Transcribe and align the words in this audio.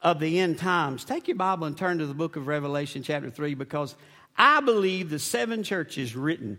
of 0.00 0.20
the 0.20 0.38
end 0.38 0.58
times, 0.58 1.04
take 1.04 1.28
your 1.28 1.36
Bible 1.36 1.66
and 1.66 1.76
turn 1.76 1.98
to 1.98 2.06
the 2.06 2.14
book 2.14 2.36
of 2.36 2.46
Revelation, 2.46 3.02
chapter 3.02 3.30
3, 3.30 3.54
because 3.54 3.96
I 4.36 4.60
believe 4.60 5.10
the 5.10 5.18
seven 5.18 5.62
churches 5.62 6.14
written 6.14 6.58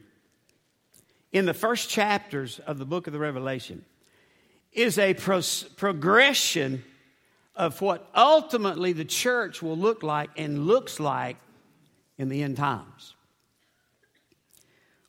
in 1.31 1.45
the 1.45 1.53
first 1.53 1.89
chapters 1.89 2.59
of 2.59 2.77
the 2.77 2.85
book 2.85 3.07
of 3.07 3.13
the 3.13 3.19
Revelation 3.19 3.85
is 4.73 4.97
a 4.97 5.13
pro- 5.13 5.41
progression 5.77 6.83
of 7.55 7.81
what 7.81 8.09
ultimately 8.15 8.93
the 8.93 9.05
church 9.05 9.61
will 9.61 9.77
look 9.77 10.03
like 10.03 10.29
and 10.37 10.65
looks 10.65 10.99
like 10.99 11.37
in 12.17 12.29
the 12.29 12.43
end 12.43 12.57
times. 12.57 13.15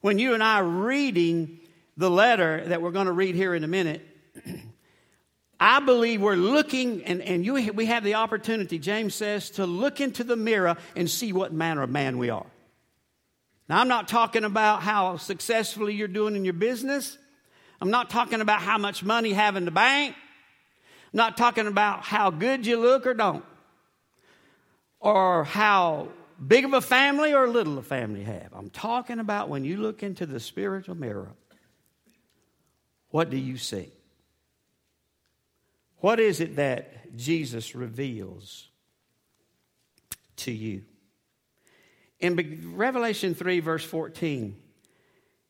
When 0.00 0.18
you 0.18 0.34
and 0.34 0.42
I 0.42 0.60
are 0.60 0.64
reading 0.64 1.60
the 1.96 2.10
letter 2.10 2.64
that 2.66 2.80
we're 2.80 2.90
going 2.90 3.06
to 3.06 3.12
read 3.12 3.34
here 3.34 3.54
in 3.54 3.64
a 3.64 3.68
minute, 3.68 4.06
I 5.62 5.80
believe 5.80 6.22
we're 6.22 6.36
looking, 6.36 7.04
and, 7.04 7.20
and 7.20 7.44
you, 7.44 7.70
we 7.74 7.84
have 7.86 8.02
the 8.02 8.14
opportunity, 8.14 8.78
James 8.78 9.14
says, 9.14 9.50
to 9.50 9.66
look 9.66 10.00
into 10.00 10.24
the 10.24 10.34
mirror 10.36 10.78
and 10.96 11.08
see 11.08 11.34
what 11.34 11.52
manner 11.52 11.82
of 11.82 11.90
man 11.90 12.16
we 12.16 12.30
are. 12.30 12.46
Now, 13.68 13.78
I'm 13.78 13.88
not 13.88 14.08
talking 14.08 14.44
about 14.44 14.82
how 14.82 15.18
successfully 15.18 15.94
you're 15.94 16.08
doing 16.08 16.34
in 16.34 16.44
your 16.46 16.54
business. 16.54 17.18
I'm 17.78 17.90
not 17.90 18.08
talking 18.08 18.40
about 18.40 18.62
how 18.62 18.78
much 18.78 19.04
money 19.04 19.28
you 19.28 19.34
have 19.34 19.56
in 19.56 19.66
the 19.66 19.70
bank. 19.70 20.16
I'm 20.16 21.18
not 21.18 21.36
talking 21.36 21.66
about 21.66 22.04
how 22.04 22.30
good 22.30 22.64
you 22.64 22.80
look 22.80 23.06
or 23.06 23.12
don't, 23.12 23.44
or 24.98 25.44
how 25.44 26.08
big 26.44 26.64
of 26.64 26.72
a 26.72 26.80
family 26.80 27.34
or 27.34 27.46
little 27.46 27.76
a 27.76 27.82
family 27.82 28.20
you 28.20 28.26
have. 28.26 28.48
I'm 28.54 28.70
talking 28.70 29.18
about 29.18 29.50
when 29.50 29.64
you 29.64 29.76
look 29.76 30.02
into 30.02 30.24
the 30.24 30.40
spiritual 30.40 30.94
mirror, 30.94 31.28
what 33.10 33.28
do 33.28 33.36
you 33.36 33.58
see? 33.58 33.90
What 36.00 36.18
is 36.18 36.40
it 36.40 36.56
that 36.56 37.16
Jesus 37.16 37.74
reveals 37.74 38.68
to 40.36 40.52
you? 40.52 40.82
In 42.18 42.74
Revelation 42.74 43.34
3, 43.34 43.60
verse 43.60 43.84
14, 43.84 44.56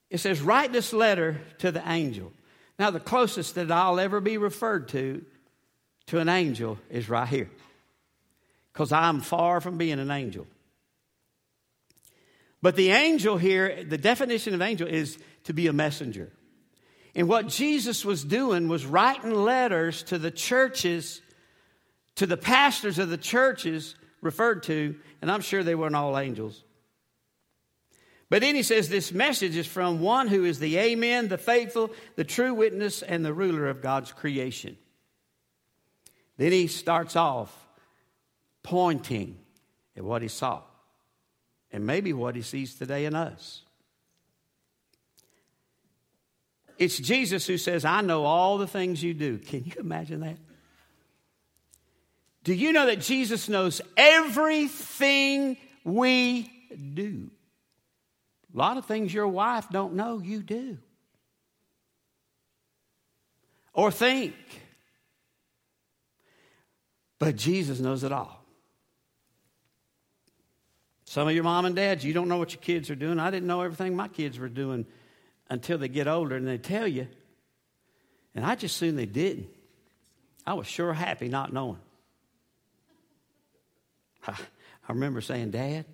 it 0.09 0.19
says, 0.19 0.41
Write 0.41 0.73
this 0.73 0.93
letter 0.93 1.41
to 1.59 1.73
the 1.73 1.83
angel. 1.89 2.33
Now, 2.79 2.91
the 2.91 3.01
closest 3.01 3.57
that 3.57 3.71
I'll 3.71 4.01
ever 4.01 4.21
be 4.21 4.39
referred 4.39 4.89
to 4.89 5.25
to 6.07 6.19
an 6.19 6.29
angel 6.29 6.79
is 6.89 7.09
right 7.09 7.29
here, 7.29 7.51
because 8.73 8.91
I'm 8.91 9.21
far 9.21 9.61
from 9.61 9.79
being 9.79 10.01
an 10.01 10.11
angel. 10.11 10.47
But 12.63 12.77
the 12.77 12.91
angel 12.91 13.37
here, 13.37 13.85
the 13.85 13.99
definition 13.99 14.55
of 14.55 14.63
angel 14.63 14.89
is 14.89 15.19
to 15.45 15.53
be 15.53 15.67
a 15.67 15.73
messenger. 15.73 16.33
And 17.15 17.29
what 17.29 17.49
Jesus 17.49 18.05
was 18.05 18.25
doing 18.25 18.69
was 18.69 18.87
writing 18.87 19.35
letters 19.35 20.03
to 20.05 20.19
the 20.19 20.31
churches, 20.31 21.21
to 22.17 22.27
the 22.27 22.37
pastors 22.37 22.99
of 22.99 23.09
the 23.09 23.19
churches 23.19 23.97
referred 24.21 24.63
to, 24.65 24.95
and 25.21 25.31
I'm 25.31 25.41
sure 25.41 25.63
they 25.63 25.75
weren't 25.75 25.97
all 25.97 26.19
angels. 26.19 26.63
But 28.29 28.43
then 28.43 28.55
he 28.55 28.63
says 28.63 28.89
this 28.89 29.13
message 29.13 29.57
is 29.57 29.67
from 29.67 30.01
one 30.01 30.29
who 30.29 30.45
is 30.45 30.61
the 30.61 30.79
Amen, 30.79 31.27
the 31.27 31.39
faithful, 31.39 31.91
the 32.15 32.25
true 32.25 32.55
witness, 32.55 33.03
and 33.03 33.25
the 33.25 33.35
ruler 33.35 33.69
of 33.69 33.83
God's 33.83 34.13
creation. 34.13 34.79
Then 36.37 36.53
he 36.53 36.69
starts 36.69 37.17
off 37.17 37.55
pointing 38.63 39.37
at 39.97 40.05
what 40.05 40.23
he 40.23 40.29
saw 40.29 40.63
and 41.73 41.87
maybe 41.87 42.13
what 42.13 42.37
he 42.37 42.43
sees 42.43 42.75
today 42.77 43.05
in 43.05 43.15
us. 43.17 43.63
It's 46.81 46.97
Jesus 46.97 47.47
who 47.47 47.59
says, 47.59 47.85
I 47.85 48.01
know 48.01 48.25
all 48.25 48.57
the 48.57 48.67
things 48.67 49.03
you 49.03 49.13
do. 49.13 49.37
Can 49.37 49.65
you 49.65 49.73
imagine 49.79 50.21
that? 50.21 50.39
Do 52.43 52.55
you 52.55 52.73
know 52.73 52.87
that 52.87 53.03
Jesus 53.03 53.51
knows 53.51 53.83
everything 53.99 55.59
we 55.85 56.51
do? 56.95 57.31
A 58.55 58.59
lot 58.59 58.79
of 58.79 58.87
things 58.87 59.13
your 59.13 59.29
wife 59.29 59.69
don't 59.71 59.93
know 59.93 60.21
you 60.21 60.43
do. 60.43 60.79
Or 63.75 63.91
think. 63.91 64.35
But 67.19 67.37
Jesus 67.37 67.79
knows 67.79 68.05
it 68.05 68.11
all. 68.11 68.43
Some 71.05 71.29
of 71.29 71.35
your 71.35 71.45
mom 71.45 71.67
and 71.67 71.77
dads, 71.77 72.07
you 72.07 72.15
don't 72.15 72.29
know 72.29 72.39
what 72.39 72.55
your 72.55 72.63
kids 72.63 72.89
are 72.89 72.95
doing. 72.95 73.21
I 73.21 73.31
didn't 73.31 73.49
know 73.49 73.61
everything 73.61 73.95
my 73.95 74.09
kids 74.09 74.39
were 74.39 74.49
doing 74.49 74.87
until 75.51 75.77
they 75.77 75.89
get 75.89 76.09
older 76.09 76.37
and 76.37 76.47
they 76.47 76.57
tell 76.57 76.87
you. 76.87 77.09
And 78.35 78.47
I 78.47 78.55
just 78.55 78.77
assumed 78.77 78.97
they 78.97 79.07
didn't. 79.07 79.49
I 80.47 80.55
was 80.55 80.67
sure 80.67 80.93
happy 80.93 81.29
not 81.29 81.53
knowing. 81.53 81.81
I, 84.27 84.37
remember 84.89 85.21
saying, 85.21 85.51
Dad, 85.51 85.85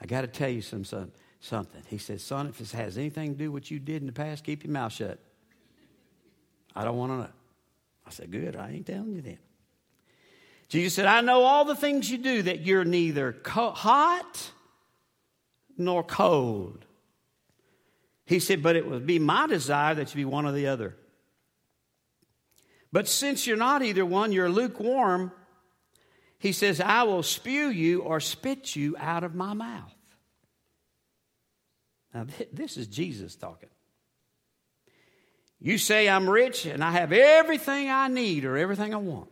I 0.00 0.06
got 0.06 0.22
to 0.22 0.26
tell 0.26 0.48
you 0.48 0.62
some, 0.62 0.84
some, 0.84 1.12
something. 1.40 1.82
He 1.88 1.98
said, 1.98 2.20
Son, 2.20 2.46
if 2.46 2.58
this 2.58 2.72
has 2.72 2.96
anything 2.96 3.32
to 3.32 3.38
do 3.38 3.52
with 3.52 3.64
what 3.64 3.70
you 3.70 3.78
did 3.78 4.00
in 4.00 4.06
the 4.06 4.12
past, 4.12 4.44
keep 4.44 4.64
your 4.64 4.72
mouth 4.72 4.92
shut. 4.92 5.18
I 6.74 6.84
don't 6.84 6.96
want 6.96 7.12
to 7.12 7.18
know. 7.18 7.28
I 8.06 8.10
said, 8.10 8.30
Good, 8.30 8.56
I 8.56 8.70
ain't 8.70 8.86
telling 8.86 9.12
you 9.12 9.20
then. 9.20 9.38
Jesus 10.68 10.94
said, 10.94 11.06
I 11.06 11.20
know 11.20 11.42
all 11.42 11.64
the 11.64 11.74
things 11.74 12.08
you 12.08 12.18
do, 12.18 12.42
that 12.42 12.60
you're 12.60 12.84
neither 12.84 13.32
co- 13.32 13.72
hot 13.72 14.50
nor 15.76 16.04
cold. 16.04 16.84
He 18.30 18.38
said, 18.38 18.62
But 18.62 18.76
it 18.76 18.86
would 18.86 19.08
be 19.08 19.18
my 19.18 19.48
desire 19.48 19.92
that 19.96 20.14
you 20.14 20.16
be 20.16 20.24
one 20.24 20.46
or 20.46 20.52
the 20.52 20.68
other. 20.68 20.94
But 22.92 23.08
since 23.08 23.44
you're 23.44 23.56
not 23.56 23.82
either 23.82 24.06
one, 24.06 24.30
you're 24.30 24.48
lukewarm, 24.48 25.32
he 26.38 26.52
says, 26.52 26.80
I 26.80 27.02
will 27.02 27.24
spew 27.24 27.70
you 27.70 28.02
or 28.02 28.20
spit 28.20 28.76
you 28.76 28.94
out 29.00 29.24
of 29.24 29.34
my 29.34 29.52
mouth. 29.52 29.92
Now, 32.14 32.26
this 32.52 32.76
is 32.76 32.86
Jesus 32.86 33.34
talking. 33.34 33.68
You 35.58 35.76
say 35.76 36.08
I'm 36.08 36.30
rich 36.30 36.66
and 36.66 36.84
I 36.84 36.92
have 36.92 37.12
everything 37.12 37.90
I 37.90 38.06
need 38.06 38.44
or 38.44 38.56
everything 38.56 38.94
I 38.94 38.98
want. 38.98 39.30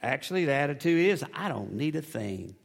Actually, 0.00 0.46
the 0.46 0.54
attitude 0.54 1.04
is, 1.04 1.22
I 1.34 1.50
don't 1.50 1.74
need 1.74 1.96
a 1.96 2.02
thing 2.02 2.56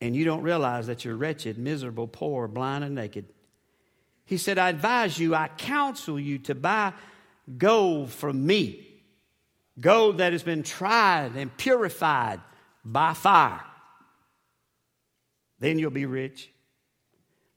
and 0.00 0.14
you 0.14 0.24
don't 0.24 0.42
realize 0.42 0.86
that 0.86 1.04
you're 1.04 1.16
wretched, 1.16 1.58
miserable, 1.58 2.06
poor, 2.06 2.46
blind, 2.46 2.84
and 2.84 2.94
naked. 2.94 3.26
He 4.24 4.36
said, 4.36 4.58
I 4.58 4.68
advise 4.68 5.18
you, 5.18 5.34
I 5.34 5.48
counsel 5.48 6.20
you 6.20 6.38
to 6.40 6.54
buy 6.54 6.92
gold 7.56 8.10
from 8.10 8.46
me, 8.46 8.86
gold 9.80 10.18
that 10.18 10.32
has 10.32 10.42
been 10.42 10.62
tried 10.62 11.34
and 11.34 11.56
purified 11.56 12.40
by 12.84 13.14
fire. 13.14 13.64
Then 15.58 15.78
you'll 15.78 15.90
be 15.90 16.06
rich. 16.06 16.50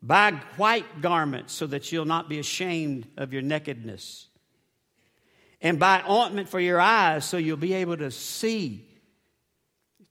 Buy 0.01 0.31
white 0.57 1.01
garments 1.01 1.53
so 1.53 1.67
that 1.67 1.91
you'll 1.91 2.05
not 2.05 2.27
be 2.27 2.39
ashamed 2.39 3.07
of 3.17 3.33
your 3.33 3.43
nakedness. 3.43 4.27
And 5.61 5.77
buy 5.77 6.03
ointment 6.09 6.49
for 6.49 6.59
your 6.59 6.79
eyes 6.79 7.23
so 7.23 7.37
you'll 7.37 7.57
be 7.57 7.73
able 7.73 7.97
to 7.97 8.09
see. 8.09 8.87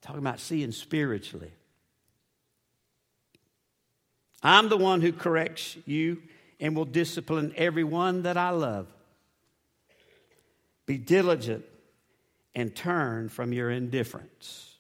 Talking 0.00 0.20
about 0.20 0.38
seeing 0.38 0.70
spiritually. 0.70 1.50
I'm 4.42 4.68
the 4.68 4.76
one 4.76 5.00
who 5.00 5.12
corrects 5.12 5.76
you 5.86 6.22
and 6.58 6.74
will 6.76 6.84
discipline 6.84 7.52
everyone 7.56 8.22
that 8.22 8.36
I 8.36 8.50
love. 8.50 8.86
Be 10.86 10.98
diligent 10.98 11.64
and 12.54 12.74
turn 12.74 13.28
from 13.28 13.52
your 13.52 13.70
indifference. 13.70 14.74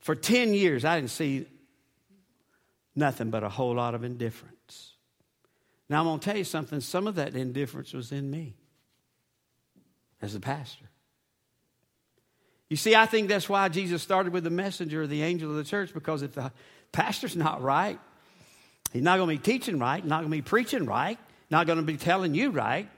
For 0.00 0.14
10 0.14 0.54
years, 0.54 0.84
I 0.84 0.96
didn't 0.96 1.10
see 1.10 1.46
nothing 2.94 3.30
but 3.30 3.42
a 3.42 3.48
whole 3.48 3.74
lot 3.74 3.94
of 3.94 4.04
indifference. 4.04 4.92
Now, 5.88 6.00
I'm 6.00 6.06
going 6.06 6.20
to 6.20 6.24
tell 6.24 6.36
you 6.36 6.44
something. 6.44 6.80
Some 6.80 7.06
of 7.06 7.16
that 7.16 7.34
indifference 7.34 7.92
was 7.92 8.12
in 8.12 8.30
me 8.30 8.54
as 10.20 10.34
a 10.34 10.40
pastor. 10.40 10.86
You 12.68 12.76
see, 12.76 12.94
I 12.94 13.04
think 13.04 13.28
that's 13.28 13.48
why 13.48 13.68
Jesus 13.68 14.02
started 14.02 14.32
with 14.32 14.44
the 14.44 14.50
messenger, 14.50 15.06
the 15.06 15.22
angel 15.22 15.50
of 15.50 15.56
the 15.56 15.64
church, 15.64 15.92
because 15.92 16.22
if 16.22 16.32
the 16.32 16.50
pastor's 16.92 17.36
not 17.36 17.62
right. 17.62 17.98
He's 18.92 19.02
not 19.02 19.16
going 19.16 19.28
to 19.28 19.34
be 19.34 19.52
teaching 19.52 19.78
right, 19.78 20.04
not 20.04 20.20
going 20.20 20.30
to 20.30 20.36
be 20.36 20.42
preaching 20.42 20.84
right, 20.84 21.18
not 21.50 21.66
going 21.66 21.78
to 21.78 21.84
be 21.84 21.96
telling 21.96 22.34
you 22.34 22.50
right. 22.50 22.88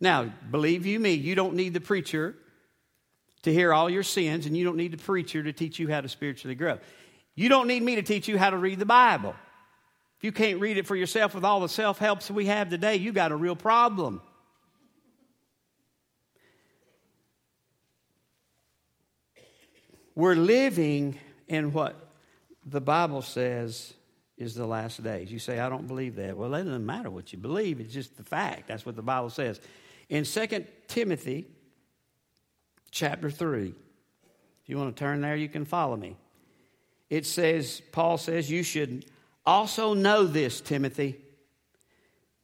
Now, 0.00 0.32
believe 0.50 0.86
you 0.86 0.98
me, 0.98 1.12
you 1.12 1.34
don't 1.34 1.54
need 1.54 1.74
the 1.74 1.80
preacher 1.80 2.34
to 3.42 3.52
hear 3.52 3.72
all 3.72 3.90
your 3.90 4.02
sins, 4.02 4.46
and 4.46 4.56
you 4.56 4.64
don't 4.64 4.76
need 4.76 4.92
the 4.92 4.98
preacher 4.98 5.42
to 5.42 5.52
teach 5.52 5.78
you 5.78 5.88
how 5.88 6.00
to 6.00 6.08
spiritually 6.08 6.54
grow. 6.54 6.78
You 7.34 7.48
don't 7.48 7.66
need 7.66 7.82
me 7.82 7.96
to 7.96 8.02
teach 8.02 8.28
you 8.28 8.38
how 8.38 8.50
to 8.50 8.56
read 8.56 8.78
the 8.78 8.86
Bible. 8.86 9.34
If 10.18 10.24
you 10.24 10.32
can't 10.32 10.60
read 10.60 10.76
it 10.76 10.86
for 10.86 10.96
yourself 10.96 11.34
with 11.34 11.44
all 11.44 11.60
the 11.60 11.68
self 11.68 11.98
helps 11.98 12.30
we 12.30 12.46
have 12.46 12.70
today, 12.70 12.96
you 12.96 13.12
got 13.12 13.32
a 13.32 13.36
real 13.36 13.56
problem. 13.56 14.22
We're 20.14 20.36
living 20.36 21.18
in 21.48 21.72
what 21.72 22.01
the 22.64 22.80
Bible 22.80 23.22
says 23.22 23.94
is 24.36 24.54
the 24.54 24.66
last 24.66 25.02
days. 25.02 25.30
You 25.30 25.38
say, 25.38 25.58
I 25.58 25.68
don't 25.68 25.86
believe 25.86 26.16
that. 26.16 26.36
Well, 26.36 26.54
it 26.54 26.64
doesn't 26.64 26.86
matter 26.86 27.10
what 27.10 27.32
you 27.32 27.38
believe, 27.38 27.80
it's 27.80 27.92
just 27.92 28.16
the 28.16 28.24
fact. 28.24 28.68
That's 28.68 28.86
what 28.86 28.96
the 28.96 29.02
Bible 29.02 29.30
says. 29.30 29.60
In 30.08 30.24
2 30.24 30.46
Timothy 30.88 31.46
chapter 32.90 33.30
3. 33.30 33.68
If 34.62 34.68
you 34.68 34.78
want 34.78 34.94
to 34.94 35.00
turn 35.00 35.20
there, 35.20 35.34
you 35.34 35.48
can 35.48 35.64
follow 35.64 35.96
me. 35.96 36.16
It 37.10 37.26
says, 37.26 37.82
Paul 37.90 38.16
says, 38.18 38.50
you 38.50 38.62
should 38.62 39.06
also 39.44 39.94
know 39.94 40.24
this, 40.24 40.60
Timothy, 40.60 41.16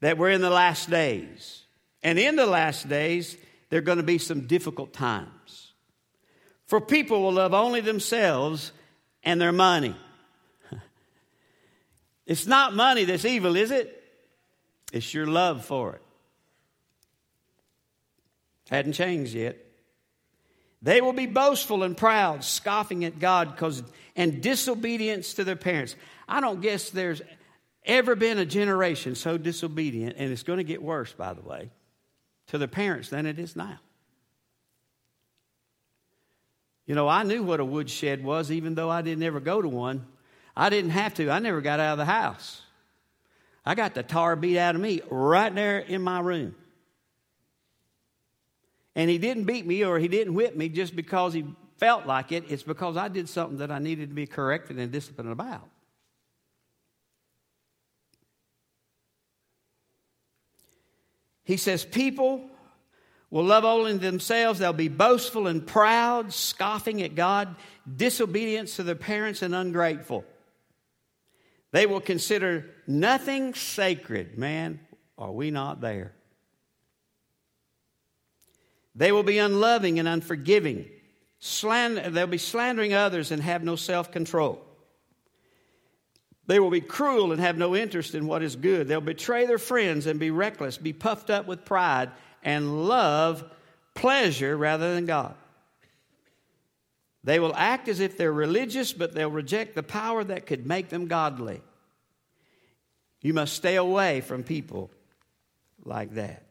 that 0.00 0.19
we're 0.19 0.31
in 0.31 0.41
the 0.41 0.50
last 0.50 0.91
days. 0.91 1.62
And 2.03 2.19
in 2.19 2.37
the 2.37 2.47
last 2.47 2.88
days, 2.88 3.37
there 3.70 3.79
are 3.79 3.82
going 3.82 3.99
to 3.99 4.05
be 4.05 4.19
some 4.19 4.47
difficult 4.47 4.93
times. 4.93 5.73
For 6.67 6.81
people 6.81 7.23
will 7.23 7.32
love 7.32 7.55
only 7.55 7.81
themselves 7.81 8.73
and 9.23 9.41
their 9.41 9.53
money. 9.53 9.97
It's 12.29 12.47
not 12.47 12.77
money 12.77 13.05
that's 13.05 13.25
evil, 13.25 13.57
is 13.57 13.71
it? 13.71 14.05
It's 14.93 15.15
your 15.15 15.27
love 15.27 15.65
for 15.65 15.95
it. 15.95 16.03
Hadn't 18.69 18.93
changed 18.93 19.33
yet. 19.35 19.57
They 20.83 21.01
will 21.01 21.15
be 21.15 21.25
boastful 21.25 21.83
and 21.83 21.97
proud, 21.97 22.45
scoffing 22.45 23.07
at 23.07 23.19
God 23.19 23.53
because 23.53 23.83
and 24.15 24.43
disobedience 24.43 25.35
to 25.35 25.45
their 25.45 25.57
parents. 25.57 25.97
I 26.29 26.41
don't 26.41 26.61
guess 26.61 26.91
there's 26.91 27.23
ever 27.87 28.15
been 28.15 28.39
a 28.39 28.45
generation 28.45 29.15
so 29.15 29.39
disobedient, 29.39 30.17
and 30.19 30.31
it's 30.31 30.43
going 30.43 30.59
to 30.59 30.65
get 30.65 30.83
worse, 30.83 31.13
by 31.13 31.33
the 31.33 31.41
way, 31.41 31.71
to 32.49 32.59
their 32.59 32.69
parents 32.69 33.09
than 33.09 33.25
it 33.25 33.39
is 33.39 33.57
now. 33.57 33.81
You 36.85 36.95
know, 36.95 37.09
I 37.09 37.23
knew 37.23 37.43
what 37.43 37.61
a 37.61 37.65
woodshed 37.65 38.23
was, 38.23 38.51
even 38.51 38.75
though 38.75 38.91
I 38.91 39.01
didn't 39.01 39.25
ever 39.25 39.41
go 39.41 39.63
to 39.63 39.69
one. 39.69 40.07
I 40.58 40.70
didn't 40.70 40.90
have 40.90 41.14
to. 41.14 41.31
I 41.31 41.38
never 41.38 41.60
got 41.60 41.78
out 41.78 41.93
of 41.93 41.99
the 41.99 42.05
house. 42.05 42.62
I 43.64 43.76
got 43.76 43.94
the 43.94 44.02
tar 44.02 44.34
beat 44.34 44.58
out 44.58 44.75
of 44.75 44.81
me 44.81 45.00
right 45.08 45.55
there 45.55 45.78
in 45.78 46.02
my 46.02 46.19
room. 46.19 46.56
And 48.96 49.08
he 49.08 49.19
didn't 49.19 49.44
beat 49.44 49.64
me 49.64 49.84
or 49.84 50.00
he 50.00 50.08
didn't 50.08 50.34
whip 50.34 50.56
me 50.56 50.69
just 50.69 50.96
because 50.96 51.32
he 51.32 51.44
felt 51.76 52.06
like 52.06 52.32
it. 52.32 52.46
It's 52.49 52.64
because 52.64 52.96
I 52.96 53.06
did 53.06 53.28
something 53.28 53.58
that 53.58 53.70
I 53.70 53.78
needed 53.78 54.08
to 54.08 54.14
be 54.16 54.26
corrected 54.26 54.81
and 54.81 54.90
disciplined 54.90 55.31
about. 55.31 55.69
He 61.44 61.56
says, 61.56 61.84
People 61.84 62.50
will 63.31 63.44
love 63.44 63.64
only 63.64 63.96
themselves. 63.96 64.58
They'll 64.58 64.72
be 64.72 64.88
boastful 64.88 65.46
and 65.46 65.64
proud, 65.64 66.32
scoffing 66.32 67.00
at 67.02 67.14
God, 67.14 67.55
disobedience 67.96 68.75
to 68.76 68.82
their 68.82 68.96
parents, 68.96 69.43
and 69.43 69.55
ungrateful. 69.55 70.25
They 71.70 71.87
will 71.87 72.00
consider 72.00 72.70
nothing 72.87 73.55
sacred. 73.55 74.38
Man, 74.38 74.81
are 75.17 75.32
we 75.32 75.50
not 75.50 75.81
there? 75.81 76.12
They 78.94 79.12
will 79.12 79.23
be 79.23 79.38
unloving 79.38 79.99
and 79.99 80.09
unforgiving. 80.09 80.88
They'll 81.62 82.26
be 82.26 82.38
slandering 82.38 82.94
others 82.94 83.31
and 83.31 83.43
have 83.43 83.62
no 83.62 83.76
self 83.76 84.11
control. 84.11 84.65
They 86.47 86.59
will 86.59 86.70
be 86.70 86.81
cruel 86.81 87.31
and 87.31 87.41
have 87.41 87.59
no 87.59 87.76
interest 87.76 88.15
in 88.15 88.26
what 88.26 88.43
is 88.43 88.56
good. 88.56 88.88
They'll 88.88 89.03
betray 89.03 89.47
their 89.47 89.59
friends 89.59 90.06
and 90.06 90.19
be 90.19 90.31
reckless, 90.31 90.79
be 90.79 90.94
puffed 90.94 91.29
up 91.29 91.47
with 91.47 91.67
pride, 91.67 92.11
and 92.43 92.88
love 92.88 93.44
pleasure 93.94 94.56
rather 94.56 94.94
than 94.94 95.05
God. 95.05 95.35
They 97.25 97.41
will 97.41 97.55
act 97.55 97.88
as 97.88 98.00
if 98.00 98.17
they're 98.17 98.32
religious, 98.32 98.93
but 98.93 99.15
they'll 99.15 99.31
reject 99.31 99.75
the 99.75 99.82
power 99.82 100.23
that 100.25 100.47
could 100.47 100.67
make 100.67 100.88
them 100.88 101.06
godly. 101.06 101.61
You 103.20 103.35
must 103.35 103.55
stay 103.55 103.76
away 103.76 104.20
from 104.20 104.44
people 104.44 104.91
like 105.85 106.15
that. 106.15 106.44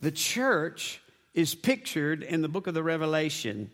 The 0.00 0.10
church 0.10 1.00
is 1.34 1.54
pictured 1.54 2.22
in 2.22 2.42
the 2.42 2.48
book 2.48 2.66
of 2.66 2.74
the 2.74 2.82
Revelation 2.82 3.70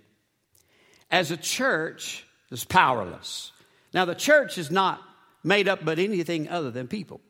as 1.11 1.31
a 1.31 1.37
church 1.37 2.25
that's 2.51 2.65
powerless. 2.65 3.53
Now, 3.93 4.05
the 4.05 4.15
church 4.15 4.59
is 4.59 4.71
not 4.71 5.01
made 5.43 5.69
up 5.69 5.85
but 5.85 5.99
anything 5.99 6.49
other 6.49 6.71
than 6.71 6.89
people. 6.89 7.21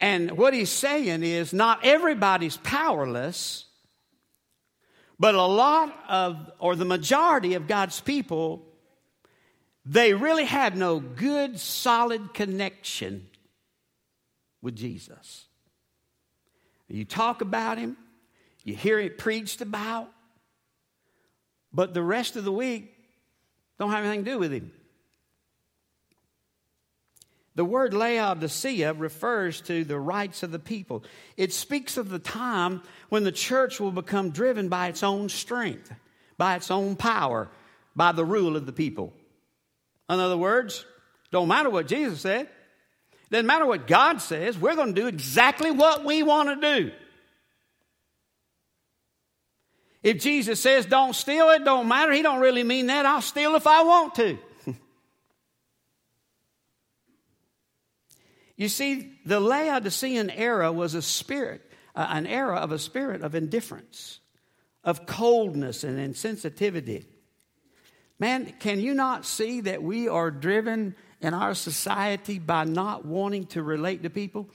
And 0.00 0.32
what 0.32 0.54
he's 0.54 0.70
saying 0.70 1.24
is 1.24 1.52
not 1.52 1.84
everybody's 1.84 2.56
powerless, 2.58 3.64
but 5.18 5.34
a 5.34 5.42
lot 5.42 5.94
of, 6.08 6.50
or 6.58 6.76
the 6.76 6.84
majority 6.84 7.54
of 7.54 7.66
God's 7.66 8.00
people, 8.00 8.64
they 9.84 10.14
really 10.14 10.44
have 10.44 10.76
no 10.76 11.00
good, 11.00 11.58
solid 11.58 12.34
connection 12.34 13.26
with 14.62 14.76
Jesus. 14.76 15.46
You 16.88 17.04
talk 17.04 17.40
about 17.40 17.78
him, 17.78 17.96
you 18.64 18.74
hear 18.74 18.98
it 18.98 19.18
preached 19.18 19.60
about, 19.60 20.08
but 21.72 21.94
the 21.94 22.02
rest 22.02 22.36
of 22.36 22.44
the 22.44 22.52
week 22.52 22.94
don't 23.78 23.90
have 23.90 24.04
anything 24.04 24.24
to 24.24 24.30
do 24.32 24.38
with 24.38 24.52
him. 24.52 24.72
The 27.58 27.64
word 27.64 27.92
Laodicea 27.92 28.92
refers 28.92 29.60
to 29.62 29.82
the 29.82 29.98
rights 29.98 30.44
of 30.44 30.52
the 30.52 30.60
people. 30.60 31.02
It 31.36 31.52
speaks 31.52 31.96
of 31.96 32.08
the 32.08 32.20
time 32.20 32.82
when 33.08 33.24
the 33.24 33.32
church 33.32 33.80
will 33.80 33.90
become 33.90 34.30
driven 34.30 34.68
by 34.68 34.86
its 34.86 35.02
own 35.02 35.28
strength, 35.28 35.92
by 36.36 36.54
its 36.54 36.70
own 36.70 36.94
power, 36.94 37.48
by 37.96 38.12
the 38.12 38.24
rule 38.24 38.54
of 38.54 38.64
the 38.64 38.72
people. 38.72 39.12
In 40.08 40.20
other 40.20 40.36
words, 40.36 40.86
don't 41.32 41.48
matter 41.48 41.68
what 41.68 41.88
Jesus 41.88 42.20
said, 42.20 42.48
doesn't 43.28 43.44
matter 43.44 43.66
what 43.66 43.88
God 43.88 44.20
says, 44.20 44.56
we're 44.56 44.76
going 44.76 44.94
to 44.94 45.00
do 45.00 45.08
exactly 45.08 45.72
what 45.72 46.04
we 46.04 46.22
want 46.22 46.60
to 46.60 46.80
do. 46.84 46.92
If 50.04 50.22
Jesus 50.22 50.60
says 50.60 50.86
don't 50.86 51.16
steal, 51.16 51.50
it 51.50 51.64
don't 51.64 51.88
matter. 51.88 52.12
He 52.12 52.22
don't 52.22 52.38
really 52.38 52.62
mean 52.62 52.86
that. 52.86 53.04
I'll 53.04 53.20
steal 53.20 53.56
if 53.56 53.66
I 53.66 53.82
want 53.82 54.14
to. 54.14 54.38
You 58.58 58.68
see, 58.68 59.12
the 59.24 59.38
Laodicean 59.38 60.30
era 60.30 60.72
was 60.72 60.94
a 60.94 61.00
spirit, 61.00 61.62
uh, 61.94 62.08
an 62.10 62.26
era 62.26 62.56
of 62.56 62.72
a 62.72 62.78
spirit 62.78 63.22
of 63.22 63.36
indifference, 63.36 64.18
of 64.82 65.06
coldness 65.06 65.84
and 65.84 65.96
insensitivity. 65.96 67.06
Man, 68.18 68.52
can 68.58 68.80
you 68.80 68.94
not 68.94 69.24
see 69.24 69.60
that 69.60 69.80
we 69.80 70.08
are 70.08 70.32
driven 70.32 70.96
in 71.20 71.34
our 71.34 71.54
society 71.54 72.40
by 72.40 72.64
not 72.64 73.04
wanting 73.04 73.46
to 73.46 73.62
relate 73.62 74.02
to 74.02 74.10
people? 74.10 74.50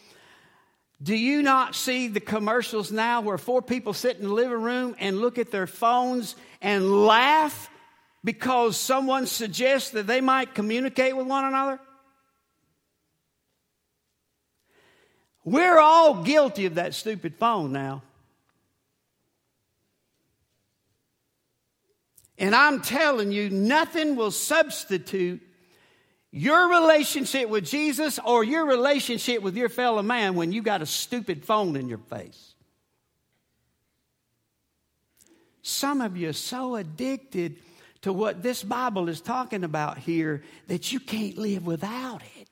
Do 1.01 1.15
you 1.15 1.41
not 1.41 1.73
see 1.73 2.09
the 2.09 2.19
commercials 2.19 2.91
now 2.91 3.21
where 3.21 3.37
four 3.37 3.61
people 3.61 3.93
sit 3.93 4.17
in 4.17 4.23
the 4.23 4.33
living 4.33 4.61
room 4.61 4.95
and 4.99 5.21
look 5.21 5.37
at 5.37 5.49
their 5.49 5.67
phones 5.67 6.35
and 6.61 7.05
laugh 7.05 7.69
because 8.21 8.75
someone 8.75 9.27
suggests 9.27 9.91
that 9.91 10.07
they 10.07 10.19
might 10.19 10.53
communicate 10.53 11.15
with 11.15 11.27
one 11.27 11.45
another? 11.45 11.79
We're 15.43 15.79
all 15.79 16.23
guilty 16.23 16.65
of 16.65 16.75
that 16.75 16.93
stupid 16.93 17.35
phone 17.35 17.71
now. 17.71 18.01
And 22.37 22.55
I'm 22.55 22.81
telling 22.81 23.31
you, 23.31 23.49
nothing 23.49 24.15
will 24.15 24.31
substitute 24.31 25.41
your 26.31 26.69
relationship 26.69 27.47
with 27.47 27.65
Jesus 27.65 28.19
or 28.25 28.43
your 28.43 28.65
relationship 28.65 29.43
with 29.43 29.55
your 29.55 29.69
fellow 29.69 30.01
man 30.01 30.35
when 30.35 30.51
you 30.51 30.61
got 30.61 30.81
a 30.81 30.85
stupid 30.85 31.45
phone 31.45 31.75
in 31.75 31.87
your 31.87 31.99
face. 31.99 32.55
Some 35.61 36.01
of 36.01 36.17
you 36.17 36.29
are 36.29 36.33
so 36.33 36.75
addicted 36.75 37.57
to 38.01 38.11
what 38.11 38.43
this 38.43 38.63
Bible 38.63 39.07
is 39.09 39.21
talking 39.21 39.63
about 39.63 39.97
here 39.97 40.43
that 40.67 40.91
you 40.91 40.99
can't 40.99 41.37
live 41.37 41.65
without 41.65 42.21
it. 42.37 42.42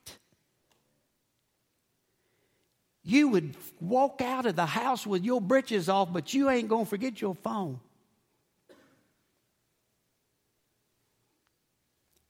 You 3.03 3.29
would 3.29 3.55
walk 3.79 4.22
out 4.22 4.46
of 4.46 4.55
the 4.55 4.65
house 4.65 5.08
with 5.08 5.24
your 5.24 5.41
britches 5.41 5.89
off, 5.89 6.13
but 6.13 6.34
you 6.34 6.50
ain't 6.50 6.70
going 6.70 6.86
to 6.86 6.89
forget 6.89 7.20
your 7.20 7.36
phone. 7.36 7.79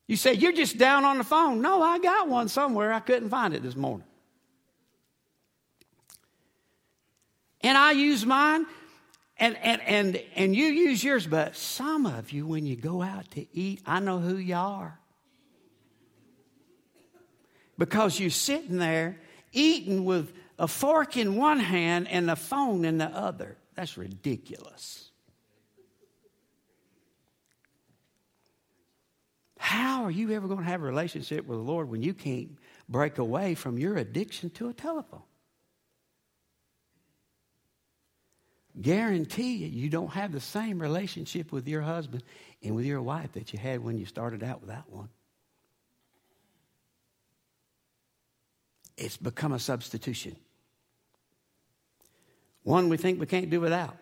You 0.07 0.15
say, 0.15 0.33
You're 0.33 0.53
just 0.53 0.77
down 0.77 1.05
on 1.05 1.17
the 1.17 1.23
phone. 1.23 1.61
No, 1.61 1.81
I 1.81 1.99
got 1.99 2.27
one 2.27 2.47
somewhere. 2.47 2.93
I 2.93 2.99
couldn't 2.99 3.29
find 3.29 3.53
it 3.53 3.63
this 3.63 3.75
morning. 3.75 4.05
And 7.61 7.77
I 7.77 7.91
use 7.91 8.25
mine, 8.25 8.65
and, 9.37 9.55
and, 9.57 9.81
and, 9.81 10.23
and 10.35 10.55
you 10.55 10.65
use 10.65 11.03
yours, 11.03 11.27
but 11.27 11.55
some 11.55 12.05
of 12.05 12.31
you, 12.31 12.47
when 12.47 12.65
you 12.65 12.75
go 12.75 13.01
out 13.01 13.29
to 13.31 13.45
eat, 13.55 13.81
I 13.85 13.99
know 13.99 14.19
who 14.19 14.37
you 14.37 14.55
are. 14.55 14.99
Because 17.77 18.19
you're 18.19 18.29
sitting 18.31 18.77
there 18.77 19.17
eating 19.51 20.05
with 20.05 20.33
a 20.61 20.67
fork 20.67 21.17
in 21.17 21.35
one 21.35 21.59
hand 21.59 22.07
and 22.07 22.29
a 22.29 22.35
phone 22.35 22.85
in 22.85 22.99
the 22.99 23.07
other. 23.07 23.57
That's 23.73 23.97
ridiculous. 23.97 25.09
How 29.57 30.03
are 30.03 30.11
you 30.11 30.31
ever 30.31 30.47
going 30.47 30.59
to 30.59 30.65
have 30.65 30.81
a 30.81 30.85
relationship 30.85 31.47
with 31.47 31.57
the 31.57 31.63
Lord 31.63 31.89
when 31.89 32.03
you 32.03 32.13
can't 32.13 32.59
break 32.87 33.17
away 33.17 33.55
from 33.55 33.79
your 33.79 33.97
addiction 33.97 34.51
to 34.51 34.69
a 34.69 34.73
telephone? 34.73 35.23
guarantee 38.79 39.57
you, 39.57 39.67
you 39.67 39.89
don't 39.89 40.11
have 40.11 40.31
the 40.31 40.39
same 40.39 40.79
relationship 40.79 41.51
with 41.51 41.67
your 41.67 41.81
husband 41.81 42.23
and 42.63 42.73
with 42.73 42.85
your 42.85 43.01
wife 43.01 43.33
that 43.33 43.51
you 43.51 43.59
had 43.59 43.83
when 43.83 43.97
you 43.97 44.05
started 44.05 44.43
out 44.43 44.61
without 44.61 44.89
one. 44.89 45.09
It's 48.95 49.17
become 49.17 49.51
a 49.51 49.59
substitution. 49.59 50.37
One 52.63 52.89
we 52.89 52.97
think 52.97 53.19
we 53.19 53.25
can't 53.25 53.49
do 53.49 53.59
without. 53.59 53.97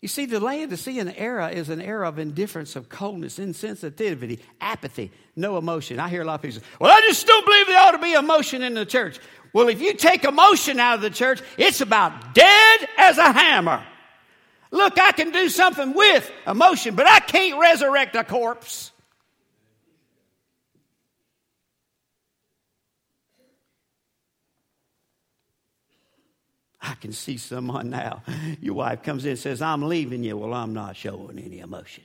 You 0.00 0.08
see, 0.08 0.26
the 0.26 0.40
Laodicean 0.40 1.10
era 1.10 1.50
is 1.50 1.68
an 1.68 1.80
era 1.80 2.08
of 2.08 2.18
indifference, 2.18 2.74
of 2.74 2.88
coldness, 2.88 3.38
insensitivity, 3.38 4.40
apathy, 4.60 5.12
no 5.36 5.56
emotion. 5.58 6.00
I 6.00 6.08
hear 6.08 6.22
a 6.22 6.24
lot 6.24 6.34
of 6.34 6.42
people 6.42 6.60
say, 6.60 6.66
Well, 6.80 6.90
I 6.90 7.00
just 7.02 7.24
don't 7.24 7.46
believe 7.46 7.68
there 7.68 7.80
ought 7.80 7.92
to 7.92 7.98
be 7.98 8.12
emotion 8.12 8.62
in 8.62 8.74
the 8.74 8.84
church. 8.84 9.20
Well, 9.52 9.68
if 9.68 9.80
you 9.80 9.94
take 9.94 10.24
emotion 10.24 10.80
out 10.80 10.96
of 10.96 11.02
the 11.02 11.10
church, 11.10 11.40
it's 11.56 11.80
about 11.80 12.34
dead 12.34 12.88
as 12.98 13.18
a 13.18 13.32
hammer. 13.32 13.84
Look, 14.72 14.98
I 14.98 15.12
can 15.12 15.30
do 15.30 15.48
something 15.48 15.94
with 15.94 16.28
emotion, 16.46 16.96
but 16.96 17.06
I 17.06 17.20
can't 17.20 17.60
resurrect 17.60 18.16
a 18.16 18.24
corpse. 18.24 18.90
I 26.82 26.94
can 26.94 27.12
see 27.12 27.36
someone 27.36 27.90
now. 27.90 28.22
Your 28.60 28.74
wife 28.74 29.02
comes 29.04 29.24
in 29.24 29.30
and 29.30 29.38
says, 29.38 29.62
I'm 29.62 29.82
leaving 29.82 30.24
you. 30.24 30.36
Well, 30.36 30.52
I'm 30.52 30.74
not 30.74 30.96
showing 30.96 31.38
any 31.38 31.60
emotion. 31.60 32.04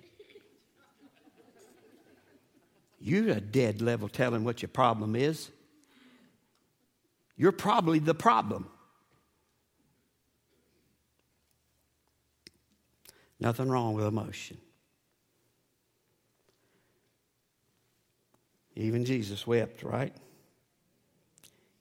You're 3.00 3.30
a 3.30 3.42
dead 3.42 3.82
level 3.82 4.08
telling 4.08 4.44
what 4.44 4.62
your 4.62 4.70
problem 4.70 5.16
is. 5.16 5.50
You're 7.36 7.52
probably 7.52 8.00
the 8.00 8.16
problem. 8.16 8.68
Nothing 13.40 13.70
wrong 13.70 13.94
with 13.94 14.06
emotion. 14.06 14.58
Even 18.76 19.06
Jesus 19.06 19.46
wept, 19.46 19.84
right? 19.84 20.14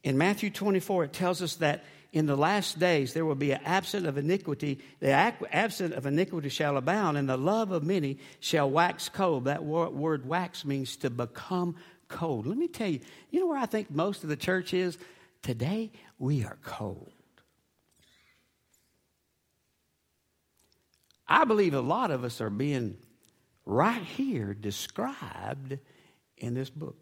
In 0.03 0.17
Matthew 0.17 0.50
24, 0.50 1.05
it 1.05 1.12
tells 1.12 1.43
us 1.43 1.57
that 1.57 1.85
in 2.12 2.26
the 2.26 2.36
last 2.36 2.78
days 2.78 3.12
there 3.12 3.25
will 3.25 3.34
be 3.34 3.52
an 3.52 3.60
absent 3.64 4.06
of 4.06 4.16
iniquity. 4.18 4.78
The 5.00 5.10
absent 5.10 5.94
of 5.94 6.06
iniquity 6.06 6.48
shall 6.48 6.76
abound, 6.76 7.16
and 7.16 7.28
the 7.28 7.36
love 7.36 7.70
of 7.72 7.84
many 7.84 8.18
shall 8.40 8.70
wax 8.70 9.08
cold. 9.08 9.44
That 9.44 9.64
word 9.64 10.26
wax 10.26 10.64
means 10.64 10.96
to 10.98 11.10
become 11.10 11.76
cold. 12.08 12.46
Let 12.46 12.56
me 12.56 12.68
tell 12.68 12.88
you, 12.88 13.00
you 13.30 13.40
know 13.40 13.46
where 13.46 13.58
I 13.58 13.66
think 13.66 13.90
most 13.90 14.22
of 14.22 14.28
the 14.28 14.36
church 14.36 14.72
is? 14.72 14.96
Today, 15.42 15.92
we 16.18 16.44
are 16.44 16.58
cold. 16.64 17.12
I 21.28 21.44
believe 21.44 21.75
a 21.75 21.80
lot 21.80 22.10
of 22.10 22.22
us 22.22 22.40
are 22.40 22.50
being 22.50 22.96
right 23.64 24.02
here 24.02 24.54
described 24.54 25.78
in 26.36 26.54
this 26.54 26.70
book. 26.70 26.96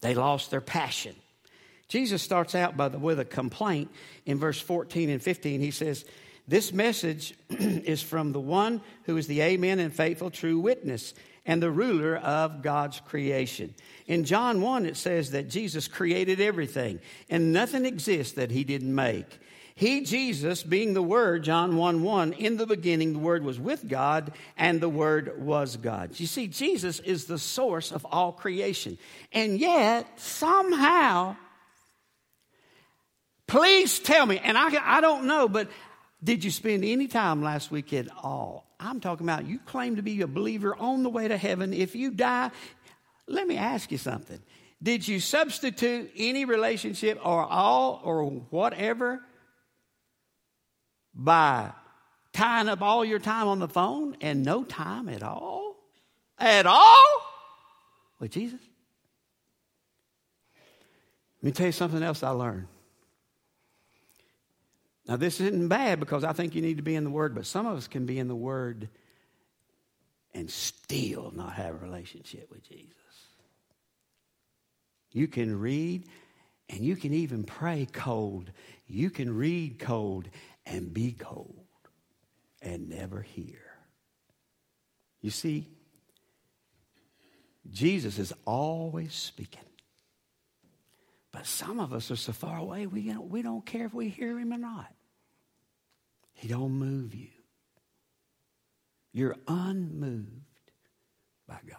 They 0.00 0.14
lost 0.14 0.52
their 0.52 0.60
passion. 0.60 1.16
Jesus 1.88 2.22
starts 2.22 2.54
out 2.54 2.76
by 2.76 2.88
the, 2.88 2.98
with 2.98 3.20
a 3.20 3.24
complaint 3.24 3.90
in 4.24 4.38
verse 4.38 4.60
14 4.60 5.10
and 5.10 5.22
15. 5.22 5.60
He 5.60 5.70
says, 5.70 6.04
This 6.48 6.72
message 6.72 7.34
is 7.50 8.02
from 8.02 8.32
the 8.32 8.40
one 8.40 8.80
who 9.04 9.16
is 9.16 9.26
the 9.26 9.40
Amen 9.42 9.78
and 9.78 9.94
faithful 9.94 10.30
true 10.30 10.58
witness 10.58 11.14
and 11.46 11.62
the 11.62 11.70
ruler 11.70 12.16
of 12.16 12.60
God's 12.60 13.00
creation. 13.00 13.74
In 14.06 14.24
John 14.24 14.60
1, 14.60 14.84
it 14.84 14.96
says 14.96 15.30
that 15.30 15.48
Jesus 15.48 15.86
created 15.86 16.40
everything, 16.40 16.98
and 17.30 17.52
nothing 17.52 17.86
exists 17.86 18.34
that 18.34 18.50
he 18.50 18.64
didn't 18.64 18.94
make. 18.94 19.38
He, 19.76 20.00
Jesus, 20.00 20.62
being 20.62 20.94
the 20.94 21.02
Word, 21.02 21.44
John 21.44 21.76
1 21.76 22.02
1, 22.02 22.32
in 22.32 22.56
the 22.56 22.66
beginning 22.66 23.12
the 23.12 23.18
Word 23.18 23.44
was 23.44 23.60
with 23.60 23.86
God, 23.86 24.32
and 24.56 24.80
the 24.80 24.88
Word 24.88 25.40
was 25.40 25.76
God. 25.76 26.18
You 26.18 26.26
see, 26.26 26.48
Jesus 26.48 26.98
is 27.00 27.26
the 27.26 27.38
source 27.38 27.92
of 27.92 28.06
all 28.06 28.32
creation. 28.32 28.96
And 29.32 29.60
yet, 29.60 30.18
somehow, 30.18 31.36
Please 33.46 33.98
tell 33.98 34.26
me, 34.26 34.38
and 34.38 34.58
I, 34.58 34.96
I 34.96 35.00
don't 35.00 35.26
know, 35.26 35.48
but 35.48 35.68
did 36.22 36.42
you 36.42 36.50
spend 36.50 36.84
any 36.84 37.06
time 37.06 37.42
last 37.42 37.70
week 37.70 37.92
at 37.92 38.08
all? 38.22 38.66
I'm 38.80 39.00
talking 39.00 39.26
about 39.26 39.46
you 39.46 39.58
claim 39.60 39.96
to 39.96 40.02
be 40.02 40.20
a 40.22 40.26
believer 40.26 40.74
on 40.76 41.02
the 41.02 41.10
way 41.10 41.28
to 41.28 41.36
heaven. 41.36 41.72
If 41.72 41.94
you 41.94 42.10
die, 42.10 42.50
let 43.26 43.46
me 43.46 43.56
ask 43.56 43.92
you 43.92 43.98
something. 43.98 44.40
Did 44.82 45.06
you 45.06 45.20
substitute 45.20 46.10
any 46.16 46.44
relationship 46.44 47.18
or 47.24 47.44
all 47.44 48.00
or 48.04 48.24
whatever 48.24 49.20
by 51.14 51.70
tying 52.32 52.68
up 52.68 52.82
all 52.82 53.04
your 53.04 53.18
time 53.18 53.48
on 53.48 53.58
the 53.58 53.68
phone 53.68 54.16
and 54.20 54.44
no 54.44 54.64
time 54.64 55.08
at 55.08 55.22
all? 55.22 55.76
At 56.38 56.66
all? 56.66 57.04
With 58.18 58.32
Jesus? 58.32 58.60
Let 61.40 61.44
me 61.44 61.52
tell 61.52 61.66
you 61.66 61.72
something 61.72 62.02
else 62.02 62.22
I 62.22 62.30
learned. 62.30 62.66
Now, 65.08 65.16
this 65.16 65.40
isn't 65.40 65.68
bad 65.68 66.00
because 66.00 66.24
I 66.24 66.32
think 66.32 66.54
you 66.54 66.62
need 66.62 66.78
to 66.78 66.82
be 66.82 66.96
in 66.96 67.04
the 67.04 67.10
Word, 67.10 67.34
but 67.34 67.46
some 67.46 67.66
of 67.66 67.76
us 67.76 67.86
can 67.86 68.06
be 68.06 68.18
in 68.18 68.28
the 68.28 68.34
Word 68.34 68.88
and 70.34 70.50
still 70.50 71.32
not 71.34 71.54
have 71.54 71.74
a 71.74 71.78
relationship 71.78 72.50
with 72.50 72.68
Jesus. 72.68 72.92
You 75.12 75.28
can 75.28 75.58
read 75.58 76.08
and 76.68 76.80
you 76.80 76.96
can 76.96 77.14
even 77.14 77.44
pray 77.44 77.86
cold. 77.90 78.50
You 78.86 79.10
can 79.10 79.34
read 79.34 79.78
cold 79.78 80.28
and 80.66 80.92
be 80.92 81.12
cold 81.12 81.64
and 82.60 82.88
never 82.88 83.22
hear. 83.22 83.60
You 85.22 85.30
see, 85.30 85.68
Jesus 87.70 88.18
is 88.18 88.32
always 88.44 89.14
speaking. 89.14 89.62
But 91.32 91.46
some 91.46 91.80
of 91.80 91.92
us 91.92 92.10
are 92.10 92.16
so 92.16 92.32
far 92.32 92.58
away, 92.58 92.86
we 92.86 93.02
don't, 93.02 93.28
we 93.28 93.42
don't 93.42 93.64
care 93.64 93.86
if 93.86 93.94
we 93.94 94.08
hear 94.08 94.38
him 94.38 94.52
or 94.52 94.58
not. 94.58 94.95
He 96.36 96.48
don't 96.48 96.72
move 96.72 97.14
you. 97.14 97.28
You're 99.12 99.36
unmoved 99.48 100.70
by 101.48 101.58
God. 101.66 101.78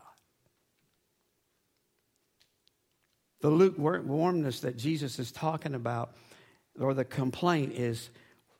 The 3.42 3.52
lukewarmness 3.52 4.62
that 4.62 4.76
Jesus 4.76 5.20
is 5.20 5.32
talking 5.32 5.76
about, 5.76 6.16
or 6.80 6.96
the 6.96 7.06
complaint, 7.06 7.74
is 7.74 8.10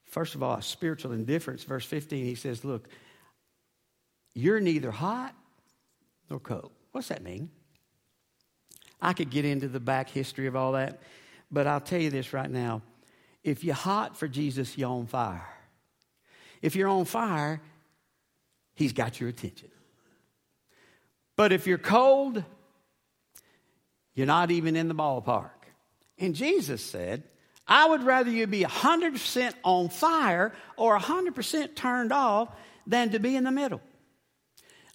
first 0.06 0.36
of 0.36 0.44
all 0.44 0.62
spiritual 0.62 1.14
indifference. 1.14 1.64
Verse 1.64 1.86
15, 1.86 2.24
he 2.24 2.36
says, 2.36 2.64
Look, 2.64 2.88
you're 4.36 4.60
neither 4.60 4.92
hot 4.92 5.34
nor 6.30 6.40
cold. 6.40 6.72
What's 6.92 7.08
that 7.08 7.24
mean? 7.24 7.50
I 9.02 9.14
could 9.14 9.32
get 9.32 9.46
into 9.46 9.68
the 9.68 9.80
back 9.80 10.10
history 10.10 10.46
of 10.46 10.56
all 10.56 10.74
that, 10.74 11.02
but 11.50 11.66
I'll 11.66 11.82
tell 11.82 12.00
you 12.00 12.12
this 12.12 12.34
right 12.34 12.50
now. 12.50 12.84
If 13.44 13.64
you're 13.64 13.74
hot 13.74 14.16
for 14.16 14.28
Jesus, 14.28 14.78
you're 14.78 14.92
on 14.92 15.08
fire. 15.08 15.57
If 16.62 16.76
you're 16.76 16.88
on 16.88 17.06
fire, 17.06 17.62
he's 18.76 18.94
got 18.94 19.20
your 19.20 19.30
attention. 19.30 19.70
But 21.36 21.52
if 21.52 21.68
you're 21.68 21.78
cold, 21.78 22.44
you're 24.16 24.26
not 24.26 24.50
even 24.52 24.76
in 24.76 24.88
the 24.88 24.96
ballpark. 24.96 25.52
And 26.18 26.34
Jesus 26.34 26.84
said, 26.84 27.24
I 27.68 27.88
would 27.88 28.04
rather 28.04 28.32
you 28.32 28.48
be 28.48 28.64
100% 28.64 29.54
on 29.64 29.90
fire 29.90 30.54
or 30.78 30.98
100% 30.98 31.76
turned 31.76 32.12
off 32.12 32.50
than 32.88 33.12
to 33.12 33.20
be 33.20 33.36
in 33.36 33.44
the 33.44 33.52
middle. 33.52 33.82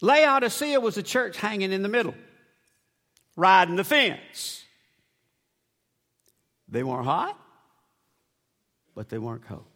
Laodicea 0.00 0.80
was 0.80 0.96
a 0.96 1.02
church 1.02 1.36
hanging 1.36 1.70
in 1.70 1.82
the 1.82 1.88
middle, 1.88 2.14
riding 3.36 3.76
the 3.76 3.84
fence. 3.84 4.64
They 6.68 6.82
weren't 6.82 7.04
hot, 7.04 7.38
but 8.94 9.10
they 9.10 9.18
weren't 9.18 9.46
cold. 9.46 9.71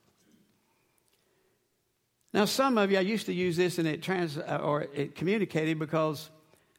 Now, 2.36 2.44
some 2.44 2.76
of 2.76 2.90
you, 2.92 2.98
I 2.98 3.00
used 3.00 3.24
to 3.26 3.32
use 3.32 3.56
this 3.56 3.78
and 3.78 3.88
it 3.88 4.02
trans 4.02 4.36
uh, 4.36 4.60
or 4.62 4.82
it 4.94 5.14
communicated 5.14 5.78
because 5.78 6.28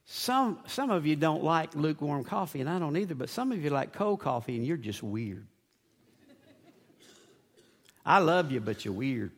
some 0.05 0.59
some 0.67 0.91
of 0.91 1.07
you 1.07 1.15
don't 1.15 1.43
like 1.43 1.73
lukewarm 1.73 2.23
coffee, 2.23 2.61
and 2.61 2.69
I 2.69 2.77
don't 2.77 2.95
either. 2.95 3.15
But 3.15 3.27
some 3.27 3.51
of 3.51 3.63
you 3.63 3.71
like 3.71 3.91
cold 3.91 4.19
coffee, 4.19 4.55
and 4.55 4.63
you're 4.63 4.77
just 4.77 5.01
weird. 5.01 5.47
I 8.05 8.19
love 8.19 8.51
you, 8.51 8.59
but 8.59 8.85
you're 8.85 8.93
weird. 8.93 9.31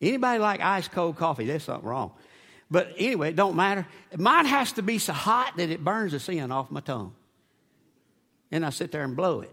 Anybody 0.00 0.38
like 0.38 0.62
ice 0.62 0.88
cold 0.88 1.16
coffee? 1.16 1.44
There's 1.44 1.64
something 1.64 1.86
wrong. 1.86 2.12
But 2.70 2.94
anyway, 2.96 3.28
it 3.28 3.36
don't 3.36 3.54
matter. 3.54 3.86
Mine 4.16 4.46
has 4.46 4.72
to 4.72 4.82
be 4.82 4.96
so 4.96 5.12
hot 5.12 5.58
that 5.58 5.68
it 5.68 5.84
burns 5.84 6.12
the 6.12 6.20
sin 6.20 6.50
off 6.50 6.70
my 6.70 6.80
tongue. 6.80 7.12
And 8.50 8.64
I 8.64 8.70
sit 8.70 8.92
there 8.92 9.04
and 9.04 9.14
blow 9.14 9.42
it. 9.42 9.52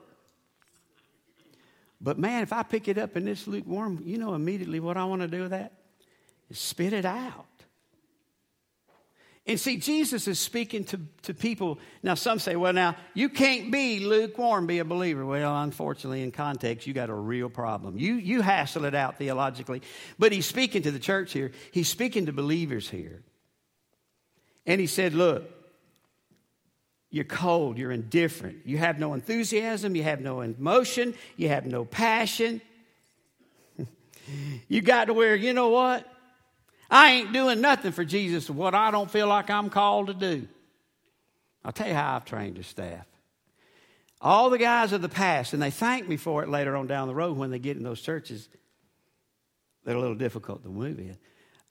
But 2.01 2.19
man, 2.19 2.43
if 2.43 2.53
I 2.53 2.63
pick 2.63 2.87
it 2.87 2.97
up 2.97 3.15
and 3.15 3.27
it's 3.27 3.47
lukewarm, 3.47 4.01
you 4.03 4.17
know 4.17 4.33
immediately 4.33 4.79
what 4.79 4.97
I 4.97 5.05
want 5.05 5.21
to 5.21 5.27
do 5.27 5.41
with 5.41 5.51
that? 5.51 5.73
Is 6.49 6.59
spit 6.59 6.93
it 6.93 7.05
out. 7.05 7.45
And 9.47 9.59
see, 9.59 9.77
Jesus 9.77 10.27
is 10.27 10.39
speaking 10.39 10.85
to, 10.85 10.99
to 11.23 11.33
people. 11.35 11.77
Now, 12.01 12.15
some 12.15 12.39
say, 12.39 12.55
well, 12.55 12.73
now, 12.73 12.95
you 13.13 13.29
can't 13.29 13.71
be 13.71 13.99
lukewarm, 13.99 14.65
be 14.65 14.79
a 14.79 14.85
believer. 14.85 15.23
Well, 15.23 15.61
unfortunately, 15.61 16.23
in 16.23 16.31
context, 16.31 16.87
you 16.87 16.93
got 16.93 17.11
a 17.11 17.13
real 17.13 17.49
problem. 17.49 17.95
You, 17.95 18.15
you 18.15 18.41
hassle 18.41 18.85
it 18.85 18.95
out 18.95 19.19
theologically. 19.19 19.83
But 20.17 20.31
he's 20.31 20.47
speaking 20.47 20.81
to 20.81 20.91
the 20.91 20.99
church 20.99 21.31
here, 21.31 21.51
he's 21.71 21.87
speaking 21.87 22.25
to 22.25 22.33
believers 22.33 22.89
here. 22.89 23.21
And 24.65 24.81
he 24.81 24.87
said, 24.87 25.13
look, 25.13 25.43
you're 27.15 27.23
cold, 27.23 27.77
you're 27.77 27.93
indifferent, 27.93 28.57
you 28.65 28.77
have 28.77 28.99
no 28.99 29.13
enthusiasm, 29.13 29.95
you 29.95 30.03
have 30.03 30.19
no 30.19 30.41
emotion, 30.41 31.15
you 31.37 31.47
have 31.47 31.65
no 31.65 31.85
passion. 31.85 32.59
you 34.67 34.81
got 34.81 35.05
to 35.05 35.13
where, 35.13 35.33
you 35.33 35.53
know 35.53 35.69
what? 35.69 36.05
I 36.91 37.11
ain't 37.11 37.31
doing 37.31 37.61
nothing 37.61 37.93
for 37.93 38.03
Jesus 38.03 38.49
what 38.49 38.75
I 38.75 38.91
don't 38.91 39.09
feel 39.09 39.27
like 39.27 39.49
I'm 39.49 39.69
called 39.69 40.07
to 40.07 40.13
do. 40.13 40.45
I'll 41.63 41.71
tell 41.71 41.87
you 41.87 41.93
how 41.93 42.17
I've 42.17 42.25
trained 42.25 42.57
the 42.57 42.63
staff. 42.63 43.05
All 44.19 44.49
the 44.49 44.57
guys 44.57 44.91
of 44.91 45.01
the 45.01 45.07
past, 45.07 45.53
and 45.53 45.61
they 45.61 45.71
thank 45.71 46.09
me 46.09 46.17
for 46.17 46.43
it 46.43 46.49
later 46.49 46.75
on 46.75 46.85
down 46.85 47.07
the 47.07 47.15
road 47.15 47.37
when 47.37 47.49
they 47.49 47.59
get 47.59 47.77
in 47.77 47.83
those 47.83 48.01
churches, 48.01 48.49
they're 49.85 49.95
a 49.95 50.01
little 50.01 50.15
difficult 50.15 50.63
to 50.63 50.69
move 50.69 50.99
in. 50.99 51.15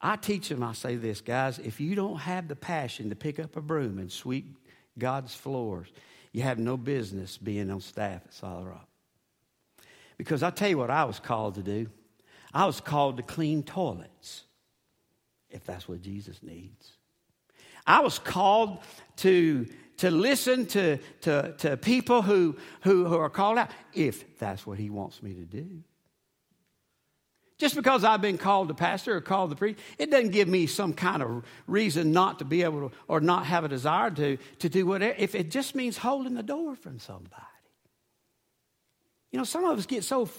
I 0.01 0.15
teach 0.15 0.49
them, 0.49 0.63
I 0.63 0.73
say 0.73 0.95
this, 0.95 1.21
guys, 1.21 1.59
if 1.59 1.79
you 1.79 1.93
don't 1.93 2.17
have 2.17 2.47
the 2.47 2.55
passion 2.55 3.09
to 3.09 3.15
pick 3.15 3.39
up 3.39 3.55
a 3.55 3.61
broom 3.61 3.99
and 3.99 4.11
sweep 4.11 4.57
God's 4.97 5.35
floors, 5.35 5.87
you 6.31 6.41
have 6.41 6.59
no 6.59 6.77
business 6.77 7.37
being 7.37 7.69
on 7.69 7.81
staff 7.81 8.21
at 8.25 8.33
Solid 8.33 8.65
Rock. 8.65 8.87
Because 10.17 10.43
I 10.43 10.49
tell 10.49 10.69
you 10.69 10.77
what 10.77 10.89
I 10.89 11.03
was 11.03 11.19
called 11.19 11.55
to 11.55 11.63
do. 11.63 11.87
I 12.53 12.65
was 12.65 12.79
called 12.79 13.17
to 13.17 13.23
clean 13.23 13.63
toilets 13.63 14.43
if 15.49 15.65
that's 15.65 15.87
what 15.87 16.01
Jesus 16.01 16.41
needs. 16.41 16.93
I 17.85 18.01
was 18.01 18.17
called 18.19 18.79
to, 19.17 19.67
to 19.97 20.11
listen 20.11 20.65
to, 20.67 20.97
to, 21.21 21.53
to 21.59 21.77
people 21.77 22.21
who, 22.21 22.55
who, 22.81 23.05
who 23.05 23.17
are 23.17 23.29
called 23.29 23.57
out 23.57 23.69
if 23.93 24.37
that's 24.39 24.65
what 24.65 24.79
he 24.79 24.89
wants 24.89 25.21
me 25.21 25.33
to 25.33 25.45
do. 25.45 25.83
Just 27.57 27.75
because 27.75 28.03
I've 28.03 28.21
been 28.21 28.37
called 28.37 28.67
to 28.67 28.73
pastor 28.73 29.15
or 29.15 29.21
called 29.21 29.51
to 29.51 29.55
preach, 29.55 29.77
it 29.97 30.11
doesn't 30.11 30.31
give 30.31 30.47
me 30.47 30.67
some 30.67 30.93
kind 30.93 31.23
of 31.23 31.45
reason 31.67 32.11
not 32.11 32.39
to 32.39 32.45
be 32.45 32.63
able 32.63 32.89
to 32.89 32.95
or 33.07 33.21
not 33.21 33.45
have 33.45 33.63
a 33.63 33.69
desire 33.69 34.11
to, 34.11 34.37
to 34.59 34.69
do 34.69 34.85
whatever. 34.85 35.15
If 35.17 35.35
it 35.35 35.51
just 35.51 35.73
means 35.73 35.97
holding 35.97 36.33
the 36.33 36.43
door 36.43 36.75
from 36.75 36.99
somebody. 36.99 37.31
You 39.31 39.37
know, 39.37 39.45
some 39.45 39.63
of 39.63 39.77
us 39.77 39.85
get 39.85 40.03
so, 40.03 40.29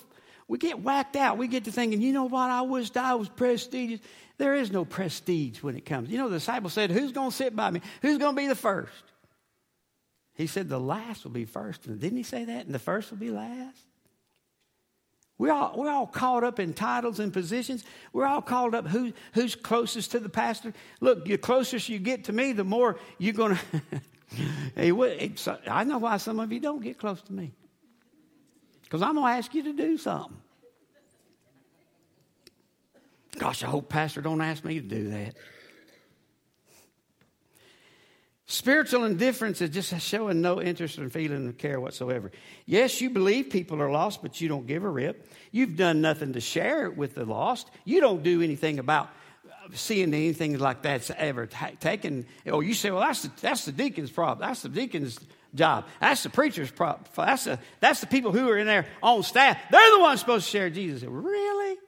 we 0.47 0.59
get 0.59 0.81
whacked 0.81 1.17
out. 1.17 1.39
We 1.39 1.49
get 1.49 1.65
to 1.65 1.73
thinking, 1.73 2.03
you 2.03 2.13
know 2.13 2.25
what, 2.25 2.51
I 2.51 2.63
wish 2.63 2.95
I 2.97 3.15
was 3.15 3.31
prestigious. 3.31 4.01
There 4.37 4.55
is 4.55 4.71
no 4.71 4.85
prestige 4.85 5.63
when 5.63 5.77
it 5.77 5.87
comes. 5.87 6.11
You 6.11 6.19
know, 6.19 6.29
the 6.29 6.37
disciple 6.37 6.69
said, 6.69 6.91
Who's 6.91 7.13
going 7.13 7.31
to 7.31 7.37
sit 7.37 7.57
by 7.57 7.71
me? 7.71 7.81
Who's 8.03 8.19
going 8.19 8.37
to 8.37 8.41
be 8.41 8.47
the 8.47 8.55
first? 8.55 8.93
He 10.35 10.47
said, 10.47 10.69
The 10.69 10.79
last 10.79 11.25
will 11.25 11.31
be 11.31 11.47
first. 11.47 11.87
And 11.87 11.99
didn't 11.99 12.19
he 12.19 12.23
say 12.23 12.45
that? 12.45 12.67
And 12.67 12.75
the 12.75 12.79
first 12.79 13.11
will 13.11 13.19
be 13.19 13.31
last? 13.31 13.81
We're 15.39 15.53
all, 15.53 15.75
we're 15.77 15.91
all 15.91 16.07
caught 16.07 16.45
up 16.45 16.59
in 16.59 16.73
titles 16.73 17.21
and 17.21 17.33
positions. 17.33 17.85
We're 18.13 18.27
all 18.27 18.41
caught 18.41 18.75
up 18.75 18.87
who, 18.87 19.13
who's 19.35 19.55
closest 19.55 20.13
to 20.13 20.19
the 20.19 20.31
pastor. 20.31 20.73
Look, 21.01 21.27
the 21.27 21.37
closest 21.37 21.89
you 21.89 21.99
get 21.99 22.25
to 22.25 22.33
me, 22.33 22.53
the 22.53 22.65
more 22.65 22.99
you're 23.19 23.35
going 23.35 23.57
to. 23.57 23.83
I 25.67 25.85
know 25.85 25.99
why 25.99 26.17
some 26.17 26.41
of 26.41 26.53
you 26.53 26.61
don't 26.61 26.83
get 26.83 26.99
close 26.99 27.21
to 27.23 27.33
me. 27.33 27.53
Because 28.83 29.03
I'm 29.03 29.15
going 29.15 29.27
to 29.27 29.39
ask 29.39 29.55
you 29.55 29.63
to 29.65 29.73
do 29.73 29.99
something. 29.99 30.37
Gosh, 33.39 33.63
I 33.63 33.67
hope 33.67 33.91
Pastor 33.91 34.23
don't 34.23 34.41
ask 34.41 34.65
me 34.65 34.81
to 34.81 34.87
do 34.87 35.11
that. 35.11 35.35
Spiritual 38.49 39.05
indifference 39.05 39.61
is 39.61 39.71
just 39.71 40.01
showing 40.01 40.41
no 40.41 40.63
interest 40.63 41.01
or 41.01 41.11
feeling 41.11 41.49
of 41.49 41.59
care 41.59 41.81
whatsoever. 41.81 42.31
Yes, 42.65 43.01
you 43.01 43.11
believe 43.11 43.51
people 43.51 43.83
are 43.83 43.91
lost, 43.91 44.23
but 44.23 44.41
you 44.41 44.49
don't 44.49 44.69
give 44.69 44.85
a 44.85 44.89
rip. 44.89 45.29
You've 45.51 45.77
done 45.77 46.01
nothing 46.01 46.35
to 46.35 46.41
share 46.41 46.87
it 46.87 46.97
with 46.97 47.17
the 47.17 47.25
lost. 47.25 47.69
You 47.85 48.01
don't 48.01 48.23
do 48.23 48.43
anything 48.43 48.79
about 48.79 49.11
seeing 49.75 50.15
anything 50.15 50.59
like 50.61 50.83
that's 50.83 51.11
ever 51.11 51.47
t- 51.47 51.77
taken. 51.81 52.25
Or 52.47 52.63
you 52.63 52.73
say, 52.75 52.93
well, 52.93 53.01
that's 53.01 53.23
the, 53.23 53.33
that's 53.41 53.65
the 53.65 53.73
deacon's 53.73 54.13
problem. 54.13 54.47
That's 54.47 54.63
the 54.63 54.69
deacon's 54.69 55.19
job. 55.53 55.87
That's 56.01 56.23
the 56.23 56.31
preacher's 56.31 56.71
problem. 56.71 57.05
That's 57.17 57.45
the, 57.45 57.59
that's 57.81 58.01
the 58.01 58.07
people 58.07 58.31
who 58.31 58.49
are 58.49 58.59
in 58.59 58.69
there 58.69 58.87
on 59.03 59.25
staff. 59.25 59.59
They're 59.73 59.91
the 59.91 60.01
ones 60.01 60.21
supposed 60.21 60.45
to 60.45 60.51
share 60.53 60.71
Jesus. 60.71 61.03
Really? 61.03 61.79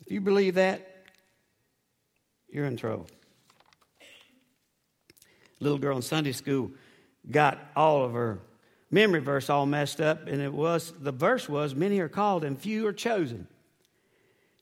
If 0.00 0.10
you 0.10 0.20
believe 0.20 0.56
that, 0.56 1.06
you're 2.48 2.64
in 2.64 2.76
trouble. 2.76 3.06
Little 5.60 5.78
girl 5.78 5.96
in 5.96 6.02
Sunday 6.02 6.32
school 6.32 6.70
got 7.30 7.58
all 7.74 8.04
of 8.04 8.12
her 8.12 8.40
memory 8.90 9.20
verse 9.20 9.50
all 9.50 9.66
messed 9.66 10.00
up, 10.00 10.26
and 10.26 10.40
it 10.40 10.52
was 10.52 10.92
the 11.00 11.12
verse 11.12 11.48
was, 11.48 11.74
Many 11.74 12.00
are 12.00 12.08
called 12.08 12.44
and 12.44 12.58
few 12.58 12.86
are 12.86 12.92
chosen. 12.92 13.46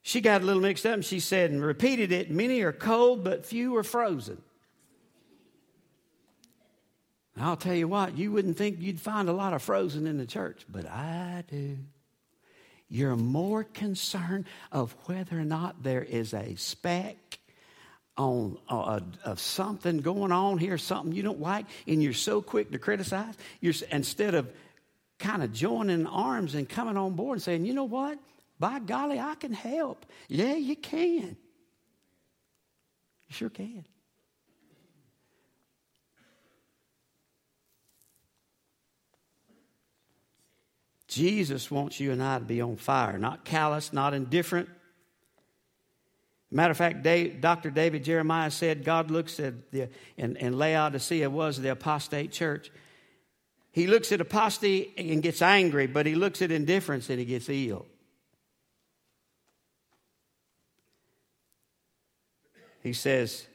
She 0.02 0.20
got 0.20 0.42
a 0.42 0.44
little 0.44 0.62
mixed 0.62 0.86
up 0.86 0.94
and 0.94 1.04
she 1.04 1.20
said 1.20 1.50
and 1.50 1.64
repeated 1.64 2.12
it, 2.12 2.30
Many 2.30 2.62
are 2.62 2.72
cold, 2.72 3.24
but 3.24 3.44
few 3.44 3.76
are 3.76 3.82
frozen. 3.82 4.40
I'll 7.38 7.56
tell 7.56 7.74
you 7.74 7.86
what, 7.86 8.16
you 8.16 8.32
wouldn't 8.32 8.56
think 8.56 8.80
you'd 8.80 9.00
find 9.00 9.28
a 9.28 9.32
lot 9.32 9.52
of 9.52 9.62
frozen 9.62 10.06
in 10.06 10.16
the 10.16 10.24
church, 10.24 10.64
but 10.70 10.86
I 10.86 11.44
do. 11.50 11.76
You're 12.88 13.16
more 13.16 13.64
concerned 13.64 14.46
of 14.72 14.96
whether 15.04 15.38
or 15.38 15.44
not 15.44 15.82
there 15.82 16.02
is 16.02 16.32
a 16.32 16.54
speck 16.54 17.38
on 18.16 18.58
uh, 18.68 19.00
of 19.24 19.40
something 19.40 19.98
going 19.98 20.32
on 20.32 20.58
here, 20.58 20.78
something 20.78 21.12
you 21.12 21.22
don't 21.22 21.40
like, 21.40 21.66
and 21.86 22.02
you're 22.02 22.12
so 22.12 22.40
quick 22.40 22.70
to 22.72 22.78
criticize. 22.78 23.34
You're 23.60 23.74
instead 23.90 24.34
of 24.34 24.50
kind 25.18 25.42
of 25.42 25.52
joining 25.52 26.06
arms 26.06 26.54
and 26.54 26.68
coming 26.68 26.96
on 26.96 27.14
board 27.14 27.36
and 27.36 27.42
saying, 27.42 27.64
you 27.64 27.74
know 27.74 27.84
what? 27.84 28.18
By 28.58 28.78
golly, 28.78 29.20
I 29.20 29.34
can 29.34 29.52
help. 29.52 30.06
Yeah, 30.28 30.54
you 30.54 30.76
can. 30.76 31.36
You 33.28 33.34
sure 33.34 33.50
can. 33.50 33.84
Jesus 41.08 41.70
wants 41.70 41.98
you 41.98 42.12
and 42.12 42.22
I 42.22 42.38
to 42.38 42.44
be 42.44 42.60
on 42.60 42.76
fire, 42.76 43.18
not 43.18 43.44
callous, 43.44 43.92
not 43.92 44.12
indifferent. 44.12 44.68
Matter 46.50 46.70
of 46.70 46.76
fact, 46.76 47.02
Dave, 47.02 47.40
Dr. 47.40 47.70
David 47.70 48.04
Jeremiah 48.04 48.50
said 48.50 48.84
God 48.84 49.10
looks 49.10 49.40
at 49.40 49.72
the, 49.72 49.88
and, 50.16 50.38
and 50.38 50.56
Laodicea 50.56 51.28
was 51.28 51.60
the 51.60 51.70
apostate 51.70 52.30
church. 52.30 52.70
He 53.72 53.86
looks 53.86 54.12
at 54.12 54.20
apostasy 54.20 54.92
and 54.96 55.22
gets 55.22 55.42
angry, 55.42 55.86
but 55.86 56.06
he 56.06 56.14
looks 56.14 56.40
at 56.42 56.50
indifference 56.50 57.10
and 57.10 57.18
he 57.18 57.24
gets 57.24 57.48
ill. 57.48 57.86
He 62.82 62.92
says, 62.92 63.46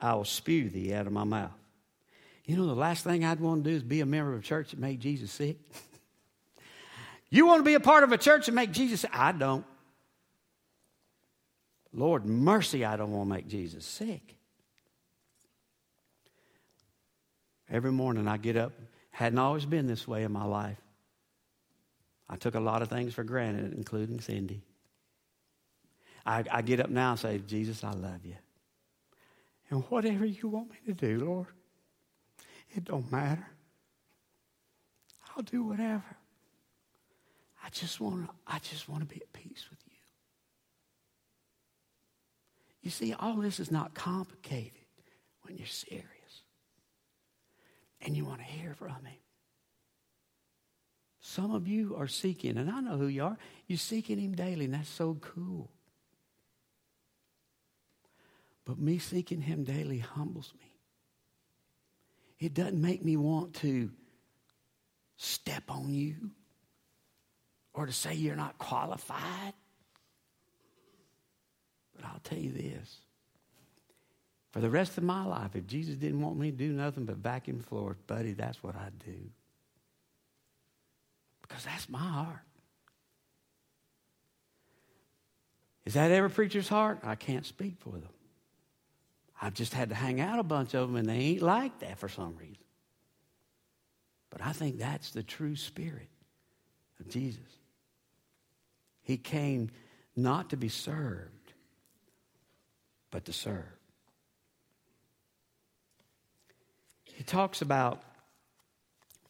I 0.00 0.14
will 0.14 0.24
spew 0.24 0.68
thee 0.68 0.92
out 0.92 1.06
of 1.06 1.12
my 1.12 1.24
mouth. 1.24 1.52
You 2.44 2.56
know, 2.56 2.66
the 2.66 2.74
last 2.74 3.04
thing 3.04 3.24
I'd 3.24 3.38
want 3.38 3.62
to 3.62 3.70
do 3.70 3.76
is 3.76 3.84
be 3.84 4.00
a 4.00 4.06
member 4.06 4.34
of 4.34 4.40
a 4.40 4.42
church 4.42 4.70
that 4.70 4.80
made 4.80 5.00
Jesus 5.00 5.30
sick. 5.30 5.58
You 7.32 7.46
want 7.46 7.60
to 7.60 7.64
be 7.64 7.72
a 7.72 7.80
part 7.80 8.04
of 8.04 8.12
a 8.12 8.18
church 8.18 8.44
that 8.44 8.52
make 8.52 8.72
Jesus 8.72 9.06
I 9.10 9.32
don't. 9.32 9.64
Lord, 11.92 12.24
mercy, 12.24 12.84
I 12.84 12.96
don't 12.96 13.12
want 13.12 13.28
to 13.28 13.34
make 13.34 13.48
Jesus 13.48 13.84
sick. 13.84 14.36
Every 17.70 17.92
morning 17.92 18.28
I 18.28 18.36
get 18.36 18.56
up, 18.56 18.72
hadn't 19.10 19.38
always 19.38 19.66
been 19.66 19.86
this 19.86 20.08
way 20.08 20.24
in 20.24 20.32
my 20.32 20.44
life. 20.44 20.78
I 22.28 22.36
took 22.36 22.54
a 22.54 22.60
lot 22.60 22.82
of 22.82 22.88
things 22.88 23.12
for 23.14 23.24
granted, 23.24 23.74
including 23.74 24.20
Cindy. 24.20 24.62
I, 26.24 26.44
I 26.50 26.62
get 26.62 26.80
up 26.80 26.88
now 26.88 27.10
and 27.10 27.20
say, 27.20 27.38
Jesus, 27.46 27.84
I 27.84 27.92
love 27.92 28.24
you. 28.24 28.36
And 29.70 29.82
whatever 29.84 30.24
you 30.24 30.48
want 30.48 30.70
me 30.70 30.76
to 30.86 30.92
do, 30.92 31.24
Lord, 31.24 31.46
it 32.74 32.84
don't 32.84 33.10
matter. 33.10 33.46
I'll 35.36 35.42
do 35.42 35.62
whatever. 35.64 36.04
I 37.64 37.68
just 37.70 38.00
want 38.00 38.26
to, 38.26 38.34
I 38.46 38.58
just 38.58 38.88
want 38.88 39.00
to 39.00 39.06
be 39.06 39.20
at 39.20 39.32
peace 39.32 39.66
with 39.70 39.81
you. 42.82 42.90
See, 42.90 43.12
all 43.12 43.36
this 43.36 43.60
is 43.60 43.70
not 43.70 43.94
complicated 43.94 44.72
when 45.42 45.56
you're 45.56 45.66
serious. 45.66 46.06
And 48.00 48.16
you 48.16 48.24
want 48.24 48.38
to 48.38 48.44
hear 48.44 48.74
from 48.74 49.04
him. 49.04 49.18
Some 51.20 51.54
of 51.54 51.68
you 51.68 51.94
are 51.96 52.08
seeking, 52.08 52.58
and 52.58 52.68
I 52.68 52.80
know 52.80 52.96
who 52.96 53.06
you 53.06 53.22
are. 53.24 53.38
You're 53.68 53.78
seeking 53.78 54.18
him 54.18 54.34
daily, 54.34 54.64
and 54.64 54.74
that's 54.74 54.88
so 54.88 55.16
cool. 55.20 55.70
But 58.64 58.78
me 58.78 58.98
seeking 58.98 59.40
him 59.40 59.64
daily 59.64 59.98
humbles 59.98 60.52
me. 60.60 60.72
It 62.38 62.54
doesn't 62.54 62.80
make 62.80 63.04
me 63.04 63.16
want 63.16 63.54
to 63.54 63.90
step 65.16 65.64
on 65.68 65.94
you 65.94 66.32
or 67.72 67.86
to 67.86 67.92
say 67.92 68.14
you're 68.14 68.36
not 68.36 68.58
qualified. 68.58 69.54
But 72.02 72.10
I'll 72.10 72.20
tell 72.24 72.38
you 72.38 72.52
this 72.52 72.98
For 74.50 74.60
the 74.60 74.70
rest 74.70 74.98
of 74.98 75.04
my 75.04 75.24
life, 75.24 75.54
if 75.54 75.66
Jesus 75.66 75.94
didn't 75.94 76.20
want 76.20 76.36
me 76.36 76.50
to 76.50 76.56
do 76.56 76.72
nothing 76.72 77.04
but 77.04 77.16
vacuum 77.16 77.60
floors, 77.60 77.96
buddy, 78.06 78.32
that's 78.32 78.62
what 78.62 78.74
I'd 78.76 78.98
do. 78.98 79.30
Because 81.40 81.64
that's 81.64 81.88
my 81.88 81.98
heart. 81.98 82.40
Is 85.84 85.94
that 85.94 86.10
every 86.10 86.30
preacher's 86.30 86.68
heart? 86.68 87.00
I 87.02 87.14
can't 87.14 87.44
speak 87.44 87.74
for 87.78 87.90
them. 87.90 88.08
I've 89.40 89.54
just 89.54 89.74
had 89.74 89.88
to 89.88 89.94
hang 89.94 90.20
out 90.20 90.38
a 90.38 90.44
bunch 90.44 90.74
of 90.74 90.88
them, 90.88 90.96
and 90.96 91.08
they 91.08 91.14
ain't 91.14 91.42
like 91.42 91.80
that 91.80 91.98
for 91.98 92.08
some 92.08 92.36
reason. 92.36 92.56
But 94.30 94.40
I 94.42 94.52
think 94.52 94.78
that's 94.78 95.10
the 95.10 95.24
true 95.24 95.56
spirit 95.56 96.08
of 97.00 97.08
Jesus. 97.08 97.40
He 99.02 99.16
came 99.16 99.70
not 100.14 100.50
to 100.50 100.56
be 100.56 100.68
served, 100.68 101.41
but 103.12 103.26
to 103.26 103.32
serve. 103.32 103.62
He 107.04 107.22
talks 107.22 107.62
about 107.62 108.02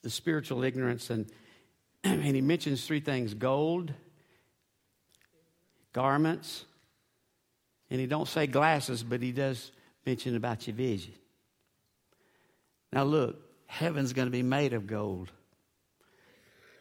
the 0.01 0.09
spiritual 0.09 0.65
ignorance, 0.65 1.11
and, 1.11 1.27
and 2.05 2.35
he 2.35 2.41
mentions 2.41 2.87
three 2.87 3.01
things 3.01 3.35
gold, 3.35 3.93
garments, 5.93 6.65
and 7.91 8.01
he 8.01 8.07
don't 8.07 8.29
say 8.29 8.47
glasses, 8.47 9.03
but 9.03 9.21
he 9.21 9.33
does 9.33 9.71
mention 10.07 10.35
about 10.35 10.67
your 10.67 10.75
vision. 10.75 11.13
Now 12.93 13.05
look, 13.05 13.37
heaven's 13.67 14.15
going 14.15 14.27
to 14.27 14.33
be 14.33 14.43
made 14.43 14.73
of 14.73 14.87
gold. 14.87 15.31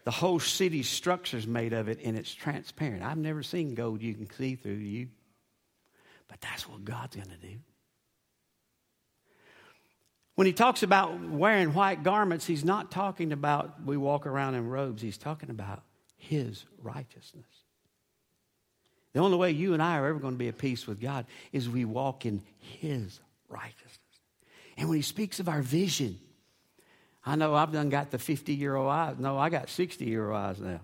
The 0.04 0.10
whole 0.10 0.40
city's 0.40 0.88
structure 0.88 1.36
is 1.36 1.46
made 1.46 1.72
of 1.72 1.88
it, 1.88 2.00
and 2.02 2.16
it's 2.16 2.32
transparent. 2.32 3.02
I've 3.02 3.18
never 3.18 3.42
seen 3.42 3.74
gold 3.74 4.02
you 4.02 4.14
can 4.14 4.30
see 4.32 4.56
through 4.56 4.72
you, 4.72 5.08
but 6.32 6.40
that's 6.40 6.66
what 6.66 6.82
God's 6.82 7.14
going 7.14 7.28
to 7.28 7.46
do. 7.46 7.58
When 10.34 10.46
he 10.46 10.54
talks 10.54 10.82
about 10.82 11.20
wearing 11.20 11.74
white 11.74 12.02
garments, 12.02 12.46
he's 12.46 12.64
not 12.64 12.90
talking 12.90 13.32
about 13.32 13.84
we 13.84 13.98
walk 13.98 14.26
around 14.26 14.54
in 14.54 14.66
robes. 14.66 15.02
He's 15.02 15.18
talking 15.18 15.50
about 15.50 15.82
his 16.16 16.64
righteousness. 16.82 17.44
The 19.12 19.20
only 19.20 19.36
way 19.36 19.50
you 19.50 19.74
and 19.74 19.82
I 19.82 19.98
are 19.98 20.06
ever 20.06 20.18
going 20.18 20.32
to 20.32 20.38
be 20.38 20.48
at 20.48 20.56
peace 20.56 20.86
with 20.86 21.02
God 21.02 21.26
is 21.52 21.68
we 21.68 21.84
walk 21.84 22.24
in 22.24 22.42
his 22.80 23.20
righteousness. 23.50 23.98
And 24.78 24.88
when 24.88 24.96
he 24.96 25.02
speaks 25.02 25.38
of 25.38 25.50
our 25.50 25.60
vision, 25.60 26.18
I 27.26 27.36
know 27.36 27.54
I've 27.54 27.72
done 27.72 27.90
got 27.90 28.10
the 28.10 28.18
50 28.18 28.54
year 28.54 28.74
old 28.74 28.88
eyes. 28.90 29.16
No, 29.18 29.36
I 29.36 29.50
got 29.50 29.68
60 29.68 30.06
year 30.06 30.30
old 30.30 30.38
eyes 30.38 30.58
now. 30.58 30.80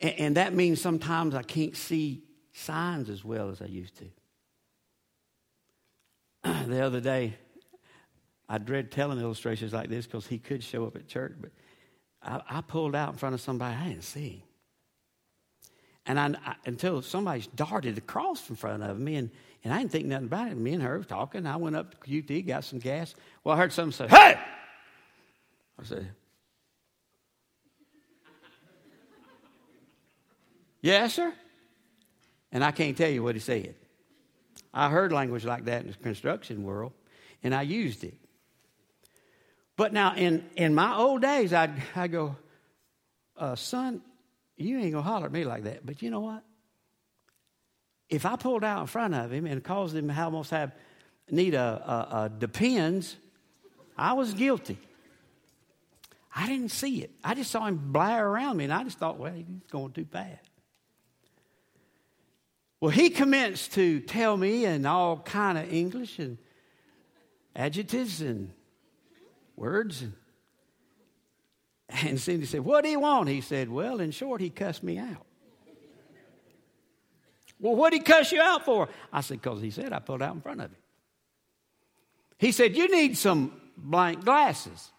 And, 0.00 0.14
and 0.18 0.36
that 0.38 0.54
means 0.54 0.80
sometimes 0.80 1.34
I 1.34 1.42
can't 1.42 1.76
see 1.76 2.22
signs 2.58 3.08
as 3.08 3.24
well 3.24 3.50
as 3.50 3.62
I 3.62 3.66
used 3.66 3.94
to. 6.44 6.64
the 6.68 6.84
other 6.84 7.00
day, 7.00 7.34
I 8.48 8.58
dread 8.58 8.90
telling 8.90 9.18
illustrations 9.20 9.72
like 9.72 9.88
this 9.88 10.06
because 10.06 10.26
he 10.26 10.38
could 10.38 10.62
show 10.62 10.86
up 10.86 10.96
at 10.96 11.06
church, 11.06 11.34
but 11.40 11.50
I, 12.22 12.58
I, 12.58 12.60
pulled 12.62 12.94
out 12.94 13.10
in 13.10 13.16
front 13.16 13.34
of 13.34 13.40
somebody 13.40 13.76
I 13.76 13.88
didn't 13.88 14.04
see. 14.04 14.42
And 16.06 16.18
I, 16.18 16.34
I, 16.44 16.54
until 16.64 17.02
somebody 17.02 17.44
darted 17.54 17.98
across 17.98 18.48
in 18.48 18.56
front 18.56 18.82
of 18.82 18.98
me, 18.98 19.16
and, 19.16 19.30
and 19.62 19.72
I 19.72 19.78
didn't 19.78 19.92
think 19.92 20.06
nothing 20.06 20.26
about 20.26 20.50
it. 20.50 20.56
Me 20.56 20.72
and 20.72 20.82
her 20.82 21.02
talking. 21.04 21.46
I 21.46 21.56
went 21.56 21.76
up 21.76 21.90
to 21.90 22.10
QT, 22.10 22.46
got 22.46 22.64
some 22.64 22.78
gas. 22.78 23.14
Well, 23.44 23.54
I 23.54 23.58
heard 23.58 23.72
someone 23.72 23.92
say, 23.92 24.08
Hey! 24.08 24.38
I 25.78 25.84
said, 25.84 26.08
Yes, 30.80 31.14
sir? 31.14 31.34
And 32.52 32.64
I 32.64 32.70
can't 32.70 32.96
tell 32.96 33.10
you 33.10 33.22
what 33.22 33.34
he 33.34 33.40
said. 33.40 33.74
I 34.72 34.88
heard 34.88 35.12
language 35.12 35.44
like 35.44 35.64
that 35.66 35.82
in 35.82 35.90
the 35.90 35.96
construction 35.96 36.62
world, 36.62 36.92
and 37.42 37.54
I 37.54 37.62
used 37.62 38.04
it. 38.04 38.14
But 39.76 39.92
now, 39.92 40.14
in, 40.16 40.44
in 40.56 40.74
my 40.74 40.96
old 40.96 41.22
days, 41.22 41.52
I'd, 41.52 41.72
I'd 41.96 42.12
go, 42.12 42.36
uh, 43.36 43.54
Son, 43.54 44.02
you 44.56 44.78
ain't 44.78 44.92
to 44.92 45.02
holler 45.02 45.26
at 45.26 45.32
me 45.32 45.44
like 45.44 45.64
that. 45.64 45.86
But 45.86 46.02
you 46.02 46.10
know 46.10 46.20
what? 46.20 46.42
If 48.08 48.26
I 48.26 48.36
pulled 48.36 48.64
out 48.64 48.80
in 48.80 48.86
front 48.86 49.14
of 49.14 49.32
him 49.32 49.46
and 49.46 49.62
caused 49.62 49.94
him 49.94 50.08
to 50.08 50.20
almost 50.20 50.50
have 50.50 50.72
need 51.30 51.54
a, 51.54 51.60
a, 51.60 52.16
a 52.24 52.30
depends, 52.30 53.16
I 53.96 54.14
was 54.14 54.34
guilty. 54.34 54.78
I 56.34 56.46
didn't 56.46 56.70
see 56.70 57.02
it. 57.02 57.10
I 57.22 57.34
just 57.34 57.50
saw 57.50 57.66
him 57.66 57.92
blare 57.92 58.26
around 58.26 58.56
me, 58.56 58.64
and 58.64 58.72
I 58.72 58.84
just 58.84 58.98
thought, 58.98 59.18
well, 59.18 59.32
he's 59.32 59.44
going 59.70 59.92
too 59.92 60.06
fast. 60.06 60.47
Well, 62.80 62.90
he 62.90 63.10
commenced 63.10 63.72
to 63.72 64.00
tell 64.00 64.36
me 64.36 64.64
in 64.64 64.86
all 64.86 65.18
kind 65.18 65.58
of 65.58 65.72
English 65.72 66.18
and 66.18 66.38
adjectives 67.56 68.20
and 68.20 68.52
words. 69.56 70.02
And, 70.02 70.12
and 71.88 72.20
Cindy 72.20 72.46
said, 72.46 72.60
What 72.60 72.84
do 72.84 72.90
you 72.90 73.00
want? 73.00 73.28
He 73.28 73.40
said, 73.40 73.68
Well, 73.68 74.00
in 74.00 74.12
short, 74.12 74.40
he 74.40 74.50
cussed 74.50 74.84
me 74.84 74.98
out. 74.98 75.26
well, 77.58 77.74
what 77.74 77.90
did 77.90 77.98
he 77.98 78.04
cuss 78.04 78.30
you 78.30 78.40
out 78.40 78.64
for? 78.64 78.88
I 79.12 79.22
said, 79.22 79.42
Because 79.42 79.60
he 79.60 79.70
said 79.70 79.92
I 79.92 79.98
pulled 79.98 80.22
out 80.22 80.34
in 80.34 80.40
front 80.40 80.60
of 80.60 80.70
him. 80.70 80.76
He 82.38 82.52
said, 82.52 82.76
You 82.76 82.88
need 82.88 83.18
some 83.18 83.60
blank 83.76 84.24
glasses. 84.24 84.92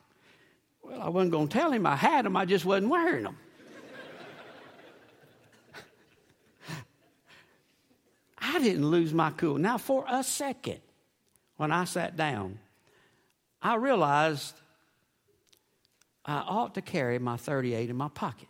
Well, 0.81 1.01
I 1.01 1.07
wasn't 1.07 1.31
going 1.31 1.47
to 1.47 1.57
tell 1.57 1.71
him 1.71 1.85
I 1.85 1.95
had 1.95 2.25
them, 2.25 2.35
I 2.35 2.43
just 2.43 2.65
wasn't 2.65 2.89
wearing 2.89 3.23
them. 3.23 3.37
I 8.55 8.59
didn't 8.59 8.87
lose 8.89 9.13
my 9.13 9.29
cool. 9.31 9.57
Now, 9.57 9.77
for 9.77 10.05
a 10.09 10.23
second, 10.23 10.79
when 11.57 11.71
I 11.71 11.83
sat 11.83 12.17
down, 12.17 12.57
I 13.61 13.75
realized 13.75 14.55
I 16.25 16.37
ought 16.37 16.73
to 16.75 16.81
carry 16.81 17.19
my 17.19 17.37
38 17.37 17.89
in 17.89 17.95
my 17.95 18.07
pocket. 18.07 18.47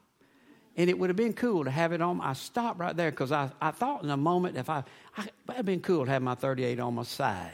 And 0.77 0.89
it 0.89 0.97
would 0.97 1.09
have 1.09 1.17
been 1.17 1.33
cool 1.33 1.65
to 1.65 1.71
have 1.71 1.91
it 1.91 2.01
on. 2.01 2.21
I 2.21 2.33
stopped 2.33 2.79
right 2.79 2.95
there 2.95 3.11
because 3.11 3.33
I, 3.33 3.51
I 3.59 3.71
thought 3.71 4.03
in 4.03 4.09
a 4.09 4.17
moment 4.17 4.55
if 4.55 4.69
I, 4.69 4.83
I, 5.17 5.27
would 5.47 5.57
have 5.57 5.65
been 5.65 5.81
cool 5.81 6.05
to 6.05 6.11
have 6.11 6.21
my 6.21 6.35
38 6.35 6.79
on 6.79 6.95
my 6.95 7.03
side 7.03 7.51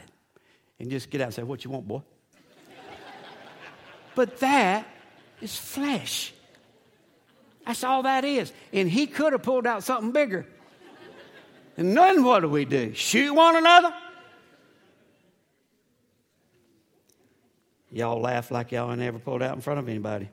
and 0.78 0.88
just 0.88 1.10
get 1.10 1.20
out 1.20 1.26
and 1.26 1.34
say, 1.34 1.42
What 1.42 1.64
you 1.64 1.70
want, 1.70 1.88
boy? 1.88 2.02
but 4.14 4.38
that 4.38 4.86
is 5.40 5.56
flesh. 5.56 6.32
That's 7.66 7.82
all 7.82 8.04
that 8.04 8.24
is. 8.24 8.52
And 8.72 8.88
he 8.88 9.08
could 9.08 9.32
have 9.32 9.42
pulled 9.42 9.66
out 9.66 9.82
something 9.82 10.12
bigger. 10.12 10.46
And 11.76 11.96
then 11.96 12.24
what 12.24 12.40
do 12.40 12.48
we 12.48 12.64
do? 12.64 12.94
Shoot 12.94 13.34
one 13.34 13.56
another? 13.56 13.92
Y'all 17.90 18.20
laugh 18.20 18.50
like 18.50 18.72
y'all 18.72 18.94
never 18.96 19.18
pulled 19.18 19.42
out 19.42 19.54
in 19.54 19.60
front 19.60 19.78
of 19.78 19.88
anybody. 19.88 20.28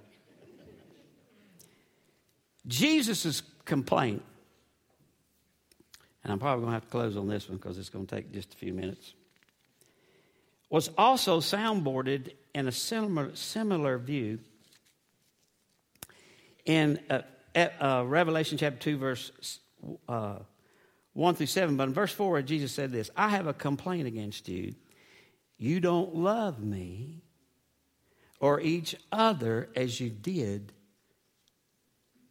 Jesus' 2.66 3.42
complaint, 3.66 4.24
and 6.24 6.32
I'm 6.32 6.40
probably 6.40 6.62
going 6.62 6.72
to 6.72 6.74
have 6.74 6.84
to 6.84 6.90
close 6.90 7.18
on 7.18 7.28
this 7.28 7.48
one 7.48 7.58
because 7.58 7.78
it's 7.78 7.90
going 7.90 8.06
to 8.06 8.16
take 8.16 8.32
just 8.34 8.54
a 8.54 8.58
few 8.58 8.74
minutes, 8.74 9.14
was 10.70 10.90
also 10.98 11.40
soundboarded 11.40 12.34
in 12.56 12.68
a 12.68 12.72
similar, 12.72 13.36
similar 13.36 13.98
view 13.98 14.40
in 16.66 17.00
uh, 17.10 17.22
uh, 17.56 18.04
Revelation 18.06 18.58
chapter 18.58 18.80
2, 18.80 18.98
verse 18.98 19.60
uh, 20.08 20.36
1 21.14 21.36
through 21.36 21.46
7. 21.46 21.78
But 21.78 21.88
in 21.88 21.94
verse 21.94 22.12
4, 22.12 22.42
Jesus 22.42 22.72
said 22.72 22.92
this 22.92 23.10
I 23.16 23.30
have 23.30 23.48
a 23.48 23.54
complaint 23.54 24.08
against 24.08 24.48
you. 24.48 24.76
You 25.58 25.80
don't 25.80 26.16
love 26.16 26.60
me 26.60 27.22
or 28.40 28.60
each 28.60 28.96
other 29.12 29.70
as 29.76 30.00
you 30.00 30.10
did 30.10 30.74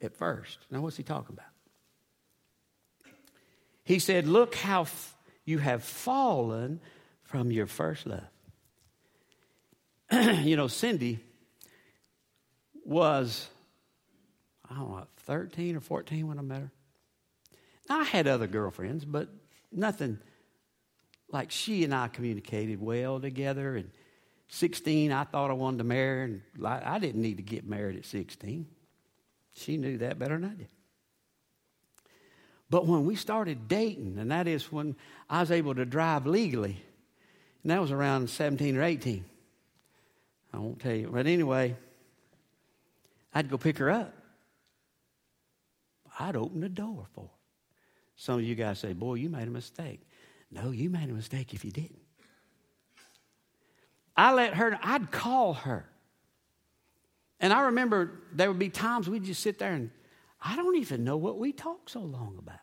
at 0.03 0.17
first. 0.17 0.59
Now, 0.71 0.81
what's 0.81 0.97
he 0.97 1.03
talking 1.03 1.35
about? 1.35 1.47
He 3.85 3.99
said, 3.99 4.27
Look 4.27 4.55
how 4.55 4.83
f- 4.83 5.17
you 5.45 5.59
have 5.59 5.83
fallen 5.83 6.81
from 7.23 7.51
your 7.51 7.67
first 7.67 8.07
love. 8.07 8.21
you 10.45 10.57
know, 10.57 10.69
Cindy 10.69 11.21
was, 12.85 13.49
I 14.69 14.75
don't 14.75 14.91
know, 14.91 15.07
13 15.21 15.77
or 15.77 15.81
14 15.81 16.29
when 16.29 16.39
I 16.39 16.43
met 16.43 16.61
her. 16.61 16.73
I 17.89 18.05
had 18.05 18.27
other 18.27 18.47
girlfriends, 18.47 19.05
but 19.05 19.29
nothing 19.71 20.19
like 21.31 21.51
she 21.51 21.85
and 21.85 21.95
I 21.95 22.09
communicated 22.09 22.81
well 22.81 23.21
together. 23.21 23.77
And 23.77 23.91
16, 24.49 25.13
I 25.13 25.25
thought 25.25 25.51
I 25.51 25.55
wanted 25.55 25.79
to 25.79 25.85
marry, 25.85 26.25
and 26.25 26.43
I 26.67 26.99
didn't 26.99 27.23
need 27.23 27.39
to 27.39 27.43
get 27.43 27.67
married 27.67 27.97
at 27.97 28.05
16. 28.05 28.67
She 29.55 29.77
knew 29.77 29.99
that 29.99 30.19
better 30.19 30.39
than 30.39 30.51
I 30.51 30.55
did. 30.55 30.69
But 32.71 32.87
when 32.87 33.05
we 33.05 33.17
started 33.17 33.69
dating, 33.69 34.19
and 34.19 34.31
that 34.31 34.47
is 34.47 34.73
when 34.73 34.97
I 35.29 35.41
was 35.41 35.51
able 35.51 35.75
to 35.75 35.85
drive 35.85 36.27
legally, 36.27 36.83
and 37.63 37.71
that 37.71 37.81
was 37.81 37.91
around 37.93 38.31
17 38.31 38.77
or 38.77 38.83
18. 38.83 39.25
I 40.55 40.59
won't 40.59 40.81
tell 40.81 40.95
you. 40.95 41.11
But 41.13 41.27
anyway, 41.27 41.77
I'd 43.35 43.51
go 43.51 43.59
pick 43.59 43.79
her 43.79 43.91
up. 43.91 44.15
I'd 46.19 46.37
open 46.37 46.61
the 46.61 46.69
door 46.69 47.07
for 47.15 47.23
her. 47.23 47.42
Some 48.17 48.37
of 48.37 48.45
you 48.45 48.55
guys 48.55 48.79
say, 48.79 48.93
Boy, 48.93 49.15
you 49.15 49.29
made 49.29 49.49
a 49.49 49.51
mistake. 49.51 50.01
No, 50.51 50.71
you 50.71 50.91
made 50.91 51.09
a 51.09 51.13
mistake 51.13 51.55
if 51.55 51.65
you 51.65 51.71
didn't. 51.71 52.01
I 54.17 54.33
let 54.35 54.55
her, 54.55 54.79
I'd 54.83 55.11
call 55.11 55.55
her. 55.55 55.89
And 57.41 57.53
I 57.53 57.63
remember 57.63 58.21
there 58.33 58.49
would 58.49 58.59
be 58.59 58.69
times 58.69 59.09
we'd 59.09 59.25
just 59.25 59.43
sit 59.43 59.59
there 59.59 59.73
and 59.73 59.91
I 60.41 60.57
don't 60.57 60.77
even 60.77 61.05
know 61.05 61.17
what 61.17 61.39
we 61.39 61.53
talked 61.53 61.91
so 61.91 62.01
long 62.01 62.37
about. 62.39 62.59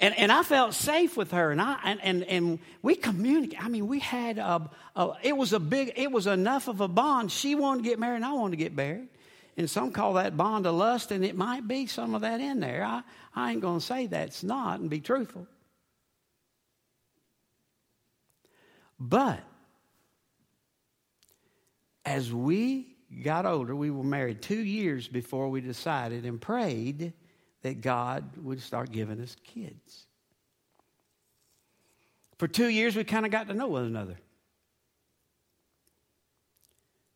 And, 0.00 0.18
and 0.18 0.32
I 0.32 0.42
felt 0.42 0.74
safe 0.74 1.16
with 1.16 1.30
her, 1.30 1.52
and 1.52 1.62
I 1.62 1.78
and, 1.84 2.00
and, 2.02 2.24
and 2.24 2.58
we 2.82 2.96
communicated. 2.96 3.64
I 3.64 3.68
mean, 3.68 3.86
we 3.86 4.00
had 4.00 4.36
a, 4.36 4.68
a, 4.96 5.12
it 5.22 5.36
was 5.36 5.52
a 5.52 5.60
big, 5.60 5.92
it 5.94 6.10
was 6.10 6.26
enough 6.26 6.66
of 6.66 6.80
a 6.80 6.88
bond. 6.88 7.30
She 7.30 7.54
wanted 7.54 7.84
to 7.84 7.88
get 7.88 8.00
married, 8.00 8.16
and 8.16 8.24
I 8.24 8.32
wanted 8.32 8.52
to 8.52 8.56
get 8.56 8.74
married. 8.74 9.06
And 9.56 9.68
some 9.68 9.92
call 9.92 10.14
that 10.14 10.36
bond 10.36 10.66
of 10.66 10.74
lust, 10.74 11.10
and 11.10 11.24
it 11.24 11.36
might 11.36 11.68
be 11.68 11.86
some 11.86 12.14
of 12.14 12.22
that 12.22 12.40
in 12.40 12.60
there. 12.60 12.84
I, 12.84 13.02
I 13.34 13.52
ain't 13.52 13.60
going 13.60 13.80
to 13.80 13.84
say 13.84 14.06
that's 14.06 14.42
not 14.42 14.80
and 14.80 14.88
be 14.88 15.00
truthful. 15.00 15.46
But 18.98 19.40
as 22.04 22.32
we 22.32 22.96
got 23.22 23.44
older, 23.44 23.76
we 23.76 23.90
were 23.90 24.04
married 24.04 24.40
two 24.40 24.62
years 24.62 25.06
before 25.06 25.48
we 25.48 25.60
decided 25.60 26.24
and 26.24 26.40
prayed 26.40 27.12
that 27.62 27.80
God 27.80 28.24
would 28.38 28.60
start 28.60 28.90
giving 28.90 29.20
us 29.20 29.36
kids. 29.44 30.06
For 32.38 32.48
two 32.48 32.68
years, 32.68 32.96
we 32.96 33.04
kind 33.04 33.26
of 33.26 33.30
got 33.30 33.48
to 33.48 33.54
know 33.54 33.68
one 33.68 33.84
another. 33.84 34.16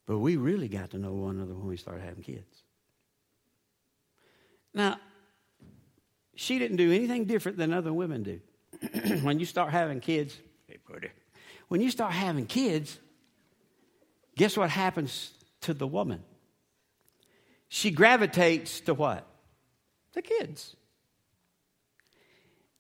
But 0.07 0.19
we 0.19 0.37
really 0.37 0.69
got 0.69 0.90
to 0.90 0.99
know 0.99 1.12
one 1.12 1.37
another 1.37 1.55
when 1.55 1.66
we 1.66 1.77
started 1.77 2.05
having 2.05 2.23
kids. 2.23 2.62
Now, 4.73 4.99
she 6.37 6.59
didn't 6.59 6.77
do 6.77 6.92
anything 6.92 7.25
different 7.25 7.59
than 7.59 7.73
other 7.73 7.92
women 7.92 8.23
do. 8.23 8.40
when 9.23 9.40
you 9.40 9.47
start 9.47 9.71
having 9.71 10.01
kids, 10.01 10.38
when 11.69 11.81
you 11.81 11.90
start 11.90 12.12
having 12.12 12.47
kids, 12.47 12.99
guess 14.37 14.57
what 14.57 14.71
happens 14.71 15.33
to 15.62 15.75
the 15.75 15.87
woman? 15.87 16.23
She 17.69 17.90
gravitates 17.90 18.81
to 18.83 18.95
what? 18.95 19.27
The 20.12 20.23
kids. 20.23 20.77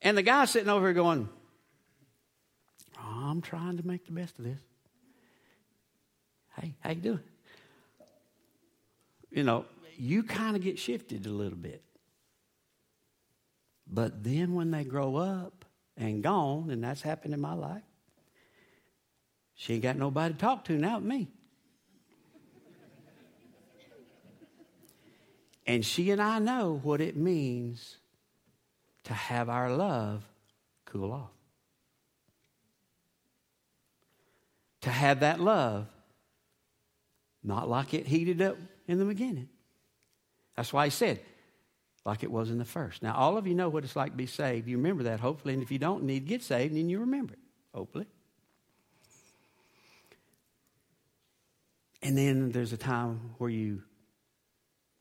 And 0.02 0.16
the 0.16 0.22
guy 0.22 0.44
sitting 0.44 0.68
over 0.68 0.86
here 0.86 0.94
going, 0.94 1.28
oh, 2.98 3.24
I'm 3.24 3.40
trying 3.40 3.78
to 3.78 3.86
make 3.86 4.06
the 4.06 4.12
best 4.12 4.38
of 4.38 4.44
this. 4.44 4.60
Hey, 6.60 6.74
how 6.80 6.90
you 6.90 6.96
doing? 6.96 7.20
You 9.30 9.42
know, 9.42 9.66
you 9.98 10.22
kind 10.22 10.56
of 10.56 10.62
get 10.62 10.78
shifted 10.78 11.26
a 11.26 11.30
little 11.30 11.58
bit. 11.58 11.82
But 13.86 14.24
then 14.24 14.54
when 14.54 14.70
they 14.70 14.84
grow 14.84 15.16
up 15.16 15.64
and 15.96 16.22
gone, 16.22 16.70
and 16.70 16.82
that's 16.82 17.02
happened 17.02 17.34
in 17.34 17.40
my 17.40 17.54
life, 17.54 17.82
she 19.54 19.74
ain't 19.74 19.82
got 19.82 19.96
nobody 19.96 20.34
to 20.34 20.40
talk 20.40 20.64
to 20.64 20.72
now 20.72 20.94
but 20.98 21.04
me. 21.04 21.28
And 25.66 25.84
she 25.84 26.10
and 26.10 26.22
I 26.22 26.38
know 26.38 26.80
what 26.82 27.00
it 27.00 27.16
means 27.16 27.96
to 29.04 29.12
have 29.12 29.48
our 29.48 29.74
love 29.74 30.24
cool 30.84 31.12
off. 31.12 31.30
To 34.82 34.90
have 34.90 35.20
that 35.20 35.40
love 35.40 35.86
not 37.46 37.68
like 37.68 37.94
it 37.94 38.06
heated 38.06 38.42
up 38.42 38.56
in 38.86 38.98
the 38.98 39.04
beginning. 39.04 39.48
That's 40.56 40.72
why 40.72 40.86
he 40.86 40.90
said, 40.90 41.20
like 42.04 42.22
it 42.22 42.30
was 42.30 42.50
in 42.50 42.58
the 42.58 42.64
first. 42.64 43.02
Now, 43.02 43.14
all 43.14 43.36
of 43.36 43.46
you 43.46 43.54
know 43.54 43.68
what 43.68 43.84
it's 43.84 43.96
like 43.96 44.12
to 44.12 44.16
be 44.16 44.26
saved. 44.26 44.68
You 44.68 44.76
remember 44.76 45.04
that, 45.04 45.20
hopefully. 45.20 45.54
And 45.54 45.62
if 45.62 45.70
you 45.70 45.78
don't 45.78 46.04
need 46.04 46.20
to 46.20 46.28
get 46.28 46.42
saved, 46.42 46.74
then 46.74 46.88
you 46.88 47.00
remember 47.00 47.34
it, 47.34 47.38
hopefully. 47.74 48.06
And 52.02 52.16
then 52.16 52.52
there's 52.52 52.72
a 52.72 52.76
time 52.76 53.34
where 53.38 53.50
you 53.50 53.82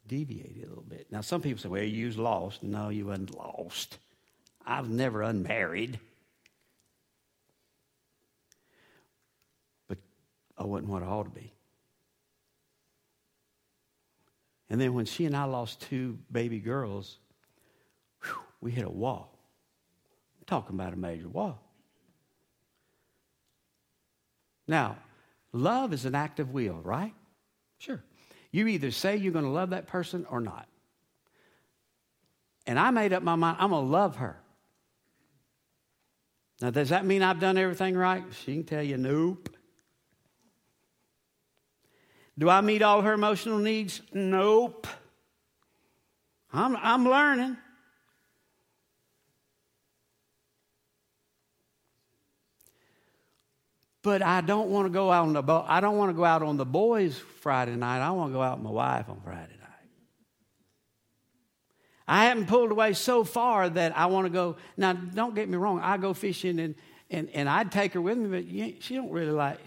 deviate 0.08 0.64
a 0.64 0.68
little 0.68 0.84
bit. 0.84 1.08
Now, 1.12 1.22
some 1.22 1.42
people 1.42 1.62
say, 1.62 1.70
well, 1.70 1.84
you 1.84 2.08
was 2.08 2.18
lost. 2.18 2.64
No, 2.64 2.90
you 2.90 3.06
wasn't 3.06 3.36
lost. 3.36 3.98
I 4.66 4.82
was 4.82 4.90
never 4.90 5.22
unmarried. 5.22 6.00
But 9.88 10.00
oh, 10.58 10.64
I 10.64 10.68
wasn't 10.68 10.90
what 10.90 11.04
I 11.04 11.08
ought 11.08 11.24
to 11.24 11.30
be. 11.30 11.55
And 14.70 14.82
then 14.82 14.94
when 14.94 15.06
she 15.06 15.26
and 15.26 15.36
I 15.36 15.44
lost 15.44 15.82
two 15.82 16.18
baby 16.32 16.60
girls, 16.60 17.18
whew, 18.24 18.36
we 18.62 18.72
hit 18.72 18.86
a 18.86 18.90
wall. 18.90 19.38
I'm 20.40 20.46
talking 20.46 20.76
about 20.76 20.94
a 20.94 20.98
major 20.98 21.30
wall. 21.30 21.62
Now, 24.68 24.98
love 25.52 25.94
is 25.94 26.06
an 26.06 26.16
act 26.16 26.40
of 26.40 26.52
will, 26.52 26.80
right? 26.84 27.14
Sure. 27.78 28.04
You 28.52 28.68
either 28.68 28.90
say 28.90 29.18
you're 29.18 29.34
going 29.34 29.46
to 29.46 29.52
love 29.52 29.72
that 29.72 29.88
person 29.88 30.26
or 30.30 30.42
not. 30.42 30.68
And 32.66 32.80
I 32.80 32.90
made 32.90 33.14
up 33.14 33.22
my 33.22 33.36
mind, 33.36 33.58
I'm 33.60 33.70
going 33.70 33.86
to 33.86 33.92
love 33.92 34.16
her. 34.16 34.38
Now, 36.62 36.72
does 36.72 36.90
that 36.90 37.06
mean 37.06 37.22
I've 37.22 37.40
done 37.40 37.58
everything 37.58 37.96
right? 37.96 38.24
She 38.44 38.54
can 38.54 38.64
tell 38.64 38.82
you, 38.82 38.98
nope. 38.98 39.50
Do 42.38 42.50
I 42.50 42.62
meet 42.62 42.82
all 42.82 43.02
her 43.02 43.14
emotional 43.14 43.60
needs? 43.60 44.02
Nope. 44.14 44.88
I'm, 46.52 46.76
I'm 46.76 47.06
learning. 47.06 47.58
But 54.02 54.22
I 54.22 54.42
don't 54.42 54.70
want 54.70 54.86
to 54.86 54.92
go 54.92 55.12
out 55.12 55.26
on 55.26 55.34
the 55.34 55.42
bo- 55.42 55.66
I 55.68 55.80
don't 55.80 55.98
want 55.98 56.10
to 56.10 56.14
go 56.14 56.24
out 56.24 56.44
on 56.44 56.58
the 56.58 56.66
boys 56.66 57.18
Friday 57.42 57.76
night. 57.76 58.06
I 58.06 58.12
want 58.12 58.32
to 58.32 58.34
go 58.34 58.42
out 58.42 58.60
with 58.60 58.66
my 58.66 58.72
wife 58.72 59.10
on 59.10 59.20
Friday 59.22 59.40
night. 59.60 59.90
I 62.08 62.26
haven't 62.26 62.46
pulled 62.46 62.70
away 62.70 62.94
so 62.94 63.24
far 63.24 63.68
that 63.68 63.98
I 63.98 64.06
want 64.06 64.28
to 64.28 64.30
go. 64.30 64.58
Now, 64.78 64.94
don't 64.94 65.34
get 65.34 65.50
me 65.50 65.58
wrong. 65.58 65.80
I 65.80 65.98
go 65.98 66.14
fishing 66.14 66.60
and, 66.60 66.76
and, 67.10 67.30
and 67.34 67.50
I'd 67.50 67.72
take 67.72 67.94
her 67.94 68.02
with 68.02 68.18
me, 68.18 68.30
but 68.30 68.84
she 68.84 68.94
don't 68.94 69.10
really 69.10 69.32
like. 69.32 69.60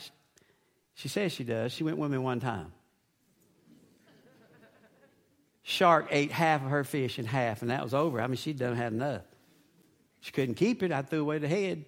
She 0.99 1.07
says 1.07 1.31
she 1.31 1.45
does. 1.45 1.71
She 1.71 1.85
went 1.85 1.97
with 1.97 2.11
me 2.11 2.19
one 2.19 2.41
time. 2.41 2.73
Shark 5.63 6.09
ate 6.11 6.33
half 6.33 6.65
of 6.65 6.71
her 6.71 6.83
fish 6.83 7.21
in 7.21 7.25
half, 7.25 7.63
and 7.63 7.71
that 7.71 7.85
was 7.85 7.95
over. 7.95 8.21
I 8.21 8.27
mean, 8.27 8.35
she'd 8.35 8.59
done 8.59 8.75
had 8.75 8.93
enough. 8.93 9.23
She 10.21 10.33
couldn't 10.33 10.57
keep 10.57 10.83
it. 10.83 10.91
I 10.91 11.03
threw 11.03 11.21
away 11.21 11.39
the 11.39 11.47
head. 11.47 11.85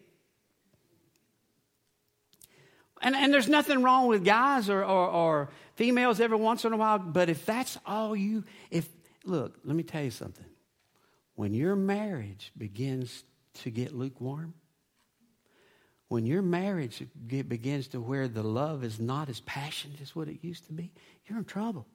And, 3.03 3.17
and 3.17 3.35
there's 3.35 3.49
nothing 3.49 3.83
wrong 3.83 4.07
with 4.07 4.25
guys 4.25 4.71
or, 4.71 4.85
or, 4.85 5.09
or 5.09 5.51
females 5.75 6.21
every 6.21 6.39
once 6.39 6.65
in 6.65 6.73
a 6.73 6.77
while, 6.77 7.01
but 7.01 7.29
if 7.29 7.45
that's 7.45 7.79
all 7.85 8.15
you, 8.15 8.45
if, 8.71 8.89
look, 9.25 9.59
let 9.65 9.75
me 9.75 9.83
tell 9.83 10.05
you 10.05 10.13
something. 10.13 10.47
When 11.35 11.53
your 11.53 11.75
marriage 11.75 12.53
begins 12.57 13.25
to 13.63 13.71
get 13.71 13.93
lukewarm, 13.93 14.55
when 16.11 16.27
your 16.27 16.43
marriage 16.43 17.05
begins 17.29 17.87
to 17.87 18.01
where 18.01 18.27
the 18.27 18.43
love 18.43 18.83
is 18.83 18.99
not 18.99 19.29
as 19.29 19.39
passionate 19.39 20.01
as 20.01 20.17
what 20.17 20.27
it 20.27 20.43
used 20.43 20.67
to 20.67 20.73
be, 20.73 20.91
you're 21.25 21.39
in 21.39 21.45
trouble. 21.45 21.87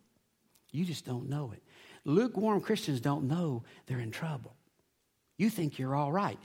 You 0.72 0.86
just 0.86 1.06
don't 1.06 1.28
know 1.28 1.52
it. 1.54 1.62
Lukewarm 2.06 2.62
Christians 2.62 3.02
don't 3.02 3.26
know 3.26 3.64
they're 3.86 4.00
in 4.00 4.12
trouble. 4.12 4.56
You 5.38 5.50
think 5.50 5.78
you're 5.78 5.96
all 5.96 6.14
right. 6.14 6.40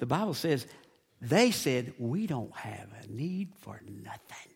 The 0.00 0.04
Bible 0.04 0.34
says, 0.34 0.66
they 1.22 1.50
said, 1.50 1.94
we 1.98 2.26
don't 2.26 2.54
have 2.54 2.88
a 3.02 3.10
need 3.10 3.54
for 3.56 3.80
nothing. 3.88 4.52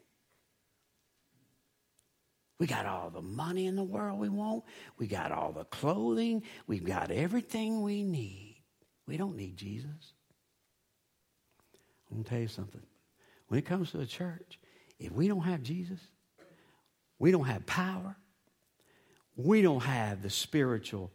We 2.61 2.67
got 2.67 2.85
all 2.85 3.09
the 3.09 3.23
money 3.23 3.65
in 3.65 3.77
the 3.77 3.83
world 3.83 4.19
we 4.19 4.29
want. 4.29 4.65
We 4.99 5.07
got 5.07 5.33
all 5.33 5.53
the 5.53 5.65
clothing. 5.65 6.43
We've 6.67 6.85
got 6.85 7.11
everything 7.11 7.81
we 7.81 8.03
need. 8.03 8.63
We 9.07 9.17
don't 9.17 9.37
need 9.37 9.57
Jesus. 9.57 10.13
I'm 12.11 12.19
going 12.19 12.25
to 12.25 12.31
tell 12.31 12.41
you 12.41 12.49
something. 12.49 12.83
When 13.49 13.59
it 13.59 13.67
comes 13.67 13.91
to 13.91 13.99
the 13.99 14.07
church, 14.07 14.59
if 14.99 15.13
we 15.13 15.29
don't 15.29 15.43
have 15.43 15.63
Jesus, 15.63 16.01
we 17.19 17.31
don't 17.31 17.45
have 17.45 17.67
power, 17.67 18.17
we 19.37 19.63
don't 19.63 19.83
have 19.83 20.23
the 20.23 20.31
spiritual 20.31 21.13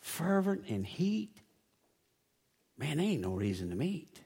fervent 0.00 0.64
and 0.68 0.84
heat, 0.84 1.36
man, 2.76 2.98
there 2.98 3.06
ain't 3.06 3.22
no 3.22 3.34
reason 3.34 3.70
to 3.70 3.76
meet. 3.76 4.20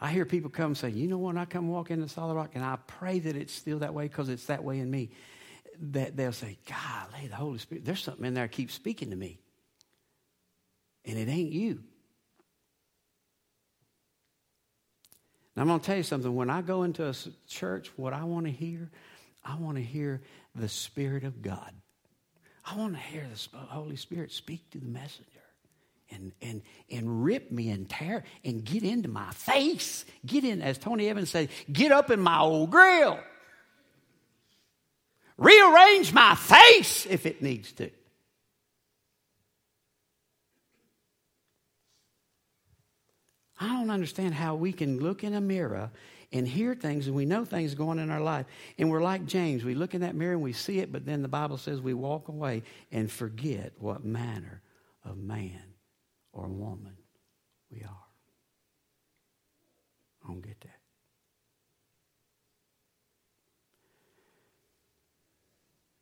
I 0.00 0.12
hear 0.12 0.24
people 0.24 0.48
come 0.48 0.76
say, 0.76 0.90
you 0.90 1.08
know, 1.08 1.18
when 1.18 1.36
I 1.36 1.44
come 1.44 1.68
walk 1.68 1.90
into 1.90 2.08
Solid 2.08 2.34
Rock, 2.34 2.52
and 2.54 2.64
I 2.64 2.78
pray 2.86 3.18
that 3.18 3.34
it's 3.34 3.52
still 3.52 3.80
that 3.80 3.94
way 3.94 4.04
because 4.04 4.28
it's 4.28 4.44
that 4.46 4.62
way 4.62 4.78
in 4.78 4.90
me, 4.90 5.10
that 5.80 6.16
they'll 6.16 6.32
say, 6.32 6.56
golly, 6.68 7.26
the 7.26 7.34
Holy 7.34 7.58
Spirit, 7.58 7.84
there's 7.84 8.02
something 8.02 8.24
in 8.24 8.34
there 8.34 8.44
that 8.44 8.52
keeps 8.52 8.74
speaking 8.74 9.10
to 9.10 9.16
me. 9.16 9.40
And 11.04 11.18
it 11.18 11.28
ain't 11.28 11.52
you. 11.52 11.82
Now, 15.58 15.62
I'm 15.62 15.68
going 15.70 15.80
to 15.80 15.86
tell 15.86 15.96
you 15.96 16.04
something. 16.04 16.32
When 16.36 16.50
I 16.50 16.62
go 16.62 16.84
into 16.84 17.04
a 17.08 17.14
church, 17.48 17.90
what 17.96 18.12
I 18.12 18.22
want 18.22 18.46
to 18.46 18.52
hear, 18.52 18.90
I 19.44 19.56
want 19.56 19.76
to 19.76 19.82
hear 19.82 20.20
the 20.54 20.68
Spirit 20.68 21.24
of 21.24 21.42
God. 21.42 21.72
I 22.64 22.76
want 22.76 22.94
to 22.94 23.00
hear 23.00 23.26
the 23.32 23.58
Holy 23.58 23.96
Spirit 23.96 24.30
speak 24.30 24.70
to 24.70 24.78
the 24.78 24.86
messenger. 24.86 25.40
and, 26.10 26.32
and, 26.40 26.62
and 26.90 27.24
rip 27.24 27.50
me 27.50 27.70
and 27.70 27.88
tear 27.88 28.24
and 28.44 28.64
get 28.64 28.82
into 28.82 29.08
my 29.08 29.30
face. 29.32 30.04
Get 30.24 30.44
in, 30.44 30.62
as 30.62 30.78
Tony 30.78 31.08
Evans 31.08 31.30
said, 31.30 31.48
get 31.72 31.92
up 31.92 32.10
in 32.10 32.20
my 32.20 32.38
old 32.40 32.70
grill. 32.70 33.18
Rearrange 35.36 36.12
my 36.12 36.34
face 36.34 37.06
if 37.06 37.26
it 37.26 37.42
needs 37.42 37.72
to. 37.72 37.90
I 43.60 43.77
don't 43.88 43.94
understand 43.94 44.34
how 44.34 44.54
we 44.54 44.72
can 44.72 45.00
look 45.00 45.24
in 45.24 45.34
a 45.34 45.40
mirror 45.40 45.90
and 46.30 46.46
hear 46.46 46.74
things 46.74 47.06
and 47.06 47.16
we 47.16 47.24
know 47.24 47.44
things 47.44 47.74
going 47.74 47.98
in 47.98 48.10
our 48.10 48.20
life. 48.20 48.44
And 48.78 48.90
we're 48.90 49.02
like 49.02 49.24
James. 49.26 49.64
We 49.64 49.74
look 49.74 49.94
in 49.94 50.02
that 50.02 50.14
mirror 50.14 50.34
and 50.34 50.42
we 50.42 50.52
see 50.52 50.78
it, 50.78 50.92
but 50.92 51.06
then 51.06 51.22
the 51.22 51.28
Bible 51.28 51.56
says 51.56 51.80
we 51.80 51.94
walk 51.94 52.28
away 52.28 52.62
and 52.92 53.10
forget 53.10 53.72
what 53.78 54.04
manner 54.04 54.62
of 55.04 55.16
man 55.16 55.62
or 56.32 56.48
woman 56.48 56.96
we 57.70 57.78
are. 57.82 58.06
I 60.22 60.28
don't 60.28 60.42
get 60.42 60.60
that. 60.60 60.74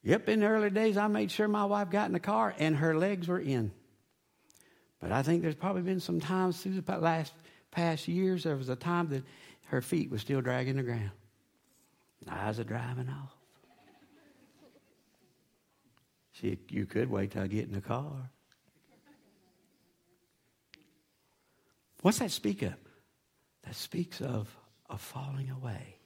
Yep, 0.02 0.28
in 0.28 0.40
the 0.40 0.46
early 0.46 0.70
days, 0.70 0.96
I 0.96 1.08
made 1.08 1.30
sure 1.30 1.48
my 1.48 1.64
wife 1.64 1.90
got 1.90 2.06
in 2.06 2.12
the 2.12 2.20
car 2.20 2.54
and 2.58 2.76
her 2.76 2.96
legs 2.96 3.28
were 3.28 3.40
in. 3.40 3.72
But 5.00 5.12
I 5.12 5.22
think 5.22 5.42
there's 5.42 5.54
probably 5.54 5.82
been 5.82 6.00
some 6.00 6.20
times 6.20 6.60
through 6.60 6.80
the 6.80 6.98
last 6.98 7.32
past 7.76 8.08
years, 8.08 8.44
there 8.44 8.56
was 8.56 8.70
a 8.70 8.74
time 8.74 9.10
that 9.10 9.22
her 9.66 9.82
feet 9.82 10.10
were 10.10 10.18
still 10.18 10.40
dragging 10.40 10.76
the 10.76 10.82
ground. 10.82 11.10
Eyes 12.28 12.58
are 12.58 12.64
driving 12.64 13.08
off. 13.10 13.36
She, 16.32 16.58
you 16.70 16.86
could 16.86 17.10
wait 17.10 17.32
till 17.32 17.42
I 17.42 17.46
get 17.46 17.66
in 17.66 17.74
the 17.74 17.82
car. 17.82 18.30
What's 22.00 22.18
that 22.18 22.30
speak 22.30 22.62
of? 22.62 22.74
That 23.64 23.74
speaks 23.74 24.20
of 24.22 24.48
a 24.88 24.96
falling 24.96 25.50
away. 25.50 25.96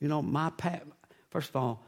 You 0.00 0.08
know, 0.08 0.20
my 0.20 0.50
first 1.30 1.48
of 1.48 1.56
all, 1.56 1.84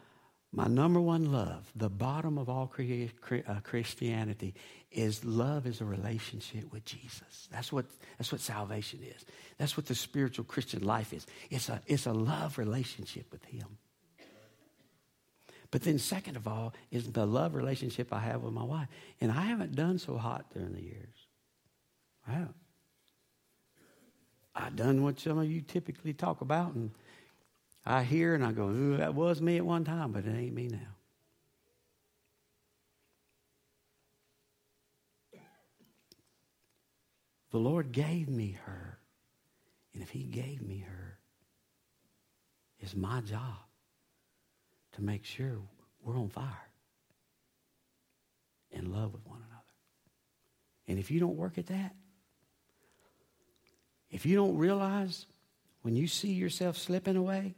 my 0.54 0.68
number 0.68 1.00
one 1.00 1.32
love, 1.32 1.68
the 1.74 1.88
bottom 1.88 2.38
of 2.38 2.48
all 2.48 2.72
uh, 2.72 3.60
Christianity, 3.64 4.54
is 4.92 5.24
love 5.24 5.66
is 5.66 5.80
a 5.80 5.84
relationship 5.84 6.72
with 6.72 6.84
Jesus. 6.84 7.48
That's 7.50 7.72
what, 7.72 7.86
that's 8.18 8.30
what 8.30 8.40
salvation 8.40 9.00
is. 9.02 9.24
That's 9.58 9.76
what 9.76 9.86
the 9.86 9.96
spiritual 9.96 10.44
Christian 10.44 10.84
life 10.84 11.12
is. 11.12 11.26
It's 11.50 11.68
a, 11.68 11.82
it's 11.86 12.06
a 12.06 12.12
love 12.12 12.56
relationship 12.56 13.26
with 13.32 13.44
Him. 13.44 13.78
But 15.72 15.82
then, 15.82 15.98
second 15.98 16.36
of 16.36 16.46
all, 16.46 16.72
is 16.92 17.10
the 17.10 17.26
love 17.26 17.56
relationship 17.56 18.12
I 18.12 18.20
have 18.20 18.42
with 18.42 18.52
my 18.52 18.62
wife. 18.62 18.86
And 19.20 19.32
I 19.32 19.40
haven't 19.40 19.74
done 19.74 19.98
so 19.98 20.16
hot 20.16 20.46
during 20.54 20.72
the 20.72 20.82
years. 20.82 21.26
I 22.28 22.32
haven't. 22.32 22.54
I've 24.54 24.76
done 24.76 25.02
what 25.02 25.18
some 25.18 25.38
of 25.38 25.50
you 25.50 25.62
typically 25.62 26.12
talk 26.12 26.42
about, 26.42 26.74
and 26.74 26.92
I 27.86 28.02
hear 28.02 28.34
and 28.34 28.44
I 28.44 28.52
go, 28.52 28.68
Ooh, 28.68 28.96
that 28.96 29.14
was 29.14 29.40
me 29.40 29.56
at 29.58 29.66
one 29.66 29.84
time, 29.84 30.12
but 30.12 30.24
it 30.24 30.34
ain't 30.34 30.54
me 30.54 30.68
now. 30.68 30.78
The 37.50 37.58
Lord 37.58 37.92
gave 37.92 38.28
me 38.28 38.58
her. 38.64 38.98
And 39.92 40.02
if 40.02 40.10
He 40.10 40.24
gave 40.24 40.60
me 40.60 40.80
her, 40.88 41.18
it's 42.80 42.96
my 42.96 43.20
job 43.20 43.58
to 44.92 45.02
make 45.02 45.24
sure 45.24 45.58
we're 46.02 46.18
on 46.18 46.30
fire 46.30 46.68
in 48.72 48.92
love 48.92 49.12
with 49.12 49.24
one 49.24 49.38
another. 49.38 49.62
And 50.88 50.98
if 50.98 51.10
you 51.10 51.20
don't 51.20 51.36
work 51.36 51.58
at 51.58 51.66
that, 51.66 51.94
if 54.10 54.26
you 54.26 54.34
don't 54.34 54.56
realize 54.56 55.26
when 55.82 55.94
you 55.94 56.08
see 56.08 56.32
yourself 56.32 56.76
slipping 56.76 57.16
away, 57.16 57.54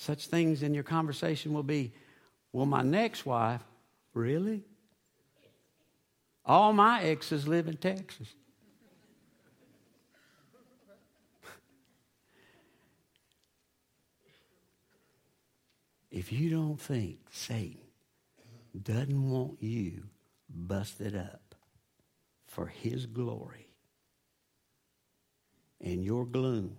such 0.00 0.28
things 0.28 0.62
in 0.62 0.72
your 0.72 0.82
conversation 0.82 1.52
will 1.52 1.62
be, 1.62 1.92
well, 2.54 2.64
my 2.64 2.80
next 2.80 3.26
wife, 3.26 3.60
really? 4.14 4.64
All 6.42 6.72
my 6.72 7.02
exes 7.02 7.46
live 7.46 7.68
in 7.68 7.76
Texas. 7.76 8.28
if 16.10 16.32
you 16.32 16.48
don't 16.48 16.80
think 16.80 17.18
Satan 17.30 17.82
doesn't 18.82 19.30
want 19.30 19.62
you 19.62 20.04
busted 20.48 21.14
up 21.14 21.54
for 22.46 22.68
his 22.68 23.04
glory 23.04 23.66
and 25.78 26.02
your 26.02 26.24
gloom, 26.24 26.78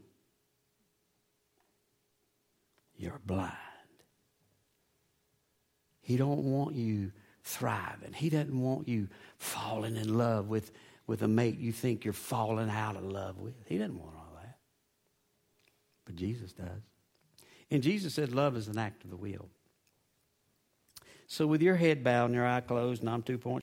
you're 3.02 3.20
blind. 3.26 3.52
He 6.02 6.18
don't 6.18 6.44
want 6.44 6.76
you 6.76 7.12
thriving. 7.44 8.14
He 8.14 8.30
doesn't 8.30 8.60
want 8.60 8.88
you 8.88 9.08
falling 9.38 9.96
in 9.96 10.18
love 10.18 10.48
with, 10.48 10.72
with 11.08 11.22
a 11.22 11.28
mate 11.28 11.58
you 11.58 11.72
think 11.72 12.04
you're 12.04 12.14
falling 12.14 12.70
out 12.70 12.96
of 12.96 13.04
love 13.04 13.40
with. 13.40 13.56
He 13.66 13.78
doesn't 13.78 13.98
want 13.98 14.16
all 14.16 14.40
that. 14.42 14.58
But 16.06 16.16
Jesus 16.16 16.54
does. 16.54 16.82
And 17.70 17.82
Jesus 17.82 18.14
said 18.14 18.34
love 18.34 18.58
is 18.58 18.68
an 18.68 18.78
act 18.78 19.04
of 19.04 19.10
the 19.10 19.16
will. 19.16 19.50
So 21.28 21.48
with 21.48 21.62
your 21.62 21.78
head 21.78 22.04
bowed 22.04 22.26
and 22.26 22.36
your 22.36 22.46
eye 22.46 22.60
closed, 22.60 23.02
and 23.02 23.10
I'm 23.10 23.22
two 23.22 23.38
point 23.38 23.60